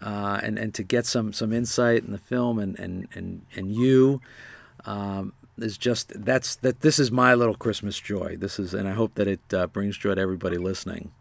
uh, 0.03 0.41
and 0.43 0.59
and 0.59 0.75
to 0.75 0.83
get 0.83 1.07
some 1.07 1.33
some 1.33 1.53
insight 1.53 2.05
in 2.05 2.13
the 2.13 2.19
film 2.19 2.59
and 2.59 2.79
and 2.79 3.09
and 3.15 3.43
and 3.55 3.73
you 3.75 4.21
um, 4.85 5.33
is 5.59 5.79
just 5.79 6.13
that's 6.25 6.57
that 6.57 6.81
this 6.81 6.99
is 6.99 7.11
my 7.11 7.35
little 7.35 7.55
Christmas 7.55 7.99
joy. 7.99 8.37
This 8.37 8.59
is 8.59 8.75
and 8.75 8.89
I 8.89 8.93
hope 8.93 9.15
that 9.15 9.29
it 9.29 9.41
uh, 9.53 9.67
brings 9.67 9.97
joy 9.97 10.15
to 10.15 10.21
everybody 10.21 10.59
listening. 10.59 11.13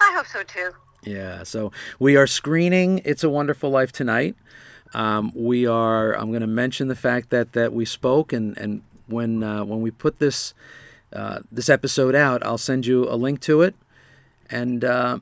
I 0.00 0.12
hope 0.14 0.26
so 0.26 0.42
too. 0.42 0.70
Yeah, 1.04 1.44
so 1.44 1.72
we 1.98 2.16
are 2.16 2.26
screening 2.26 3.00
"It's 3.04 3.22
a 3.22 3.30
Wonderful 3.30 3.70
Life" 3.70 3.92
tonight. 3.92 4.36
Um, 4.94 5.32
we 5.34 5.66
are. 5.66 6.14
I'm 6.14 6.30
going 6.30 6.40
to 6.40 6.46
mention 6.46 6.88
the 6.88 6.96
fact 6.96 7.30
that 7.30 7.52
that 7.52 7.72
we 7.72 7.84
spoke, 7.84 8.32
and 8.32 8.56
and 8.58 8.82
when 9.06 9.42
uh, 9.42 9.64
when 9.64 9.80
we 9.80 9.90
put 9.90 10.18
this 10.18 10.54
uh, 11.12 11.40
this 11.50 11.68
episode 11.68 12.14
out, 12.14 12.44
I'll 12.44 12.58
send 12.58 12.86
you 12.86 13.08
a 13.08 13.14
link 13.14 13.40
to 13.42 13.62
it, 13.62 13.74
and 14.50 14.84
uh, 14.84 15.20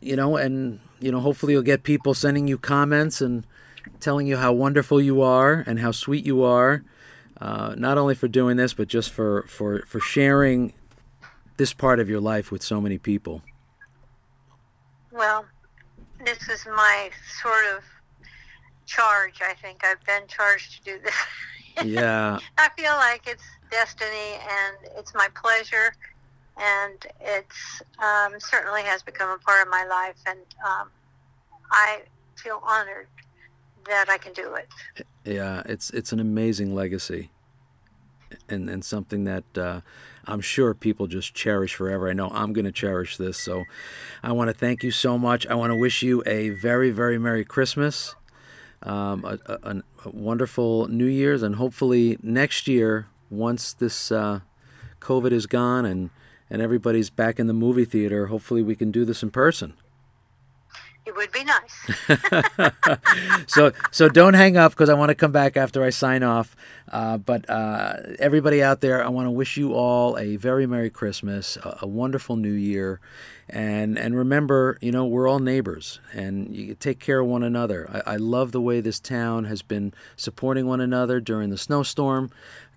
you 0.00 0.16
know, 0.16 0.36
and 0.36 0.80
you 1.00 1.12
know, 1.12 1.20
hopefully 1.20 1.52
you'll 1.52 1.62
get 1.62 1.82
people 1.82 2.14
sending 2.14 2.48
you 2.48 2.58
comments 2.58 3.20
and 3.20 3.46
telling 4.00 4.26
you 4.26 4.36
how 4.36 4.52
wonderful 4.52 5.00
you 5.00 5.22
are 5.22 5.64
and 5.66 5.78
how 5.78 5.92
sweet 5.92 6.26
you 6.26 6.42
are. 6.42 6.84
Uh, 7.40 7.74
not 7.76 7.98
only 7.98 8.14
for 8.14 8.26
doing 8.26 8.56
this, 8.56 8.74
but 8.74 8.88
just 8.88 9.10
for 9.10 9.42
for 9.42 9.84
for 9.86 10.00
sharing 10.00 10.72
this 11.56 11.72
part 11.72 12.00
of 12.00 12.08
your 12.08 12.20
life 12.20 12.50
with 12.50 12.62
so 12.62 12.80
many 12.80 12.98
people. 12.98 13.42
Well, 15.12 15.44
this 16.24 16.48
is 16.48 16.66
my 16.66 17.10
sort 17.40 17.64
of 17.76 17.84
charge. 18.86 19.40
I 19.40 19.54
think 19.54 19.84
I've 19.84 20.04
been 20.04 20.26
charged 20.26 20.78
to 20.78 20.96
do 20.96 21.02
this. 21.02 21.14
Yeah, 21.84 22.40
I 22.56 22.70
feel 22.76 22.90
like 22.94 23.28
it's 23.28 23.44
destiny 23.70 24.32
and 24.40 24.76
it's 24.96 25.14
my 25.14 25.28
pleasure, 25.40 25.94
and 26.58 27.06
it's 27.20 27.82
um, 27.98 28.38
certainly 28.38 28.82
has 28.82 29.02
become 29.02 29.30
a 29.30 29.38
part 29.38 29.62
of 29.62 29.70
my 29.70 29.84
life, 29.84 30.16
and 30.26 30.40
um, 30.66 30.88
I 31.70 32.02
feel 32.36 32.60
honored 32.62 33.08
that 33.86 34.08
I 34.08 34.18
can 34.18 34.32
do 34.32 34.54
it. 34.54 34.68
Yeah, 35.24 35.62
it's 35.66 35.90
it's 35.90 36.12
an 36.12 36.20
amazing 36.20 36.74
legacy, 36.74 37.30
and 38.48 38.68
and 38.68 38.84
something 38.84 39.24
that 39.24 39.44
uh, 39.56 39.80
I'm 40.26 40.40
sure 40.40 40.74
people 40.74 41.06
just 41.06 41.34
cherish 41.34 41.74
forever. 41.74 42.08
I 42.08 42.12
know 42.12 42.28
I'm 42.28 42.52
going 42.52 42.64
to 42.64 42.72
cherish 42.72 43.16
this. 43.16 43.38
So, 43.38 43.64
I 44.22 44.32
want 44.32 44.48
to 44.48 44.54
thank 44.54 44.82
you 44.82 44.90
so 44.90 45.18
much. 45.18 45.46
I 45.46 45.54
want 45.54 45.70
to 45.70 45.76
wish 45.76 46.02
you 46.02 46.22
a 46.26 46.50
very 46.50 46.90
very 46.90 47.18
merry 47.18 47.44
Christmas, 47.44 48.14
um, 48.82 49.24
a, 49.24 49.38
a, 49.46 49.82
a 50.04 50.10
wonderful 50.10 50.88
New 50.88 51.06
Year's, 51.06 51.42
and 51.42 51.56
hopefully 51.56 52.18
next 52.22 52.68
year, 52.68 53.06
once 53.30 53.72
this 53.72 54.10
uh, 54.10 54.40
COVID 55.00 55.32
is 55.32 55.46
gone 55.46 55.84
and 55.84 56.10
and 56.50 56.62
everybody's 56.62 57.10
back 57.10 57.38
in 57.38 57.46
the 57.46 57.52
movie 57.52 57.84
theater, 57.84 58.26
hopefully 58.26 58.62
we 58.62 58.74
can 58.74 58.90
do 58.90 59.04
this 59.04 59.22
in 59.22 59.30
person. 59.30 59.74
It 61.08 61.16
would 61.16 61.32
be 61.32 61.42
nice. 61.42 61.72
so 63.46 63.72
so 63.90 64.10
don't 64.10 64.34
hang 64.34 64.58
up 64.58 64.72
because 64.72 64.90
I 64.90 64.94
want 64.94 65.08
to 65.08 65.14
come 65.14 65.32
back 65.32 65.56
after 65.56 65.82
I 65.82 65.88
sign 65.88 66.22
off. 66.22 66.54
Uh, 66.92 67.16
but 67.16 67.48
uh, 67.48 67.94
everybody 68.18 68.62
out 68.62 68.82
there, 68.82 69.02
I 69.02 69.08
want 69.08 69.24
to 69.24 69.30
wish 69.30 69.56
you 69.56 69.72
all 69.72 70.18
a 70.18 70.36
very 70.36 70.66
merry 70.66 70.90
Christmas, 70.90 71.56
a, 71.56 71.78
a 71.82 71.86
wonderful 71.86 72.36
New 72.36 72.52
Year, 72.52 73.00
and 73.48 73.98
and 73.98 74.16
remember, 74.16 74.78
you 74.80 74.92
know, 74.92 75.06
we're 75.06 75.28
all 75.28 75.38
neighbors, 75.38 76.00
and 76.12 76.54
you 76.54 76.74
take 76.74 76.98
care 76.98 77.20
of 77.20 77.26
one 77.26 77.42
another. 77.42 77.88
I, 78.06 78.14
I 78.14 78.16
love 78.16 78.52
the 78.52 78.60
way 78.60 78.80
this 78.80 79.00
town 79.00 79.44
has 79.44 79.62
been 79.62 79.92
supporting 80.16 80.66
one 80.66 80.80
another 80.80 81.20
during 81.20 81.50
the 81.50 81.58
snowstorm. 81.58 82.30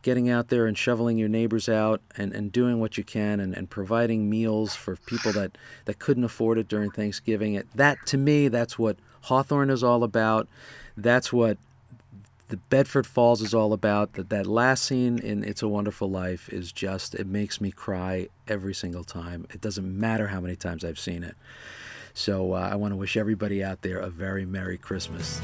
Getting 0.03 0.31
out 0.31 0.47
there 0.47 0.65
and 0.65 0.75
shoveling 0.75 1.19
your 1.19 1.29
neighbors 1.29 1.69
out 1.69 2.01
and, 2.17 2.33
and 2.33 2.51
doing 2.51 2.79
what 2.79 2.97
you 2.97 3.03
can 3.03 3.39
and, 3.39 3.55
and 3.55 3.69
providing 3.69 4.31
meals 4.31 4.75
for 4.75 4.95
people 4.95 5.31
that, 5.33 5.59
that 5.85 5.99
couldn't 5.99 6.23
afford 6.23 6.57
it 6.57 6.67
during 6.67 6.89
Thanksgiving. 6.89 7.53
It, 7.53 7.67
that, 7.75 8.03
to 8.07 8.17
me, 8.17 8.47
that's 8.47 8.79
what 8.79 8.97
Hawthorne 9.21 9.69
is 9.69 9.83
all 9.83 10.03
about. 10.03 10.47
That's 10.97 11.31
what 11.31 11.59
the 12.51 12.57
Bedford 12.57 13.07
Falls 13.07 13.41
is 13.41 13.53
all 13.53 13.71
about. 13.71 14.13
That 14.13 14.29
that 14.29 14.45
last 14.45 14.83
scene 14.83 15.19
in 15.19 15.41
It's 15.45 15.63
a 15.63 15.69
Wonderful 15.69 16.09
Life 16.09 16.49
is 16.49 16.73
just 16.73 17.15
it 17.15 17.25
makes 17.25 17.61
me 17.61 17.71
cry 17.71 18.27
every 18.45 18.73
single 18.73 19.05
time. 19.05 19.47
It 19.51 19.61
doesn't 19.61 19.99
matter 19.99 20.27
how 20.27 20.41
many 20.41 20.57
times 20.57 20.83
I've 20.83 20.99
seen 20.99 21.23
it. 21.23 21.37
So 22.13 22.51
uh, 22.51 22.69
I 22.69 22.75
want 22.75 22.91
to 22.91 22.97
wish 22.97 23.15
everybody 23.15 23.63
out 23.63 23.83
there 23.83 23.99
a 23.99 24.09
very 24.09 24.45
Merry 24.45 24.77
Christmas. 24.77 25.39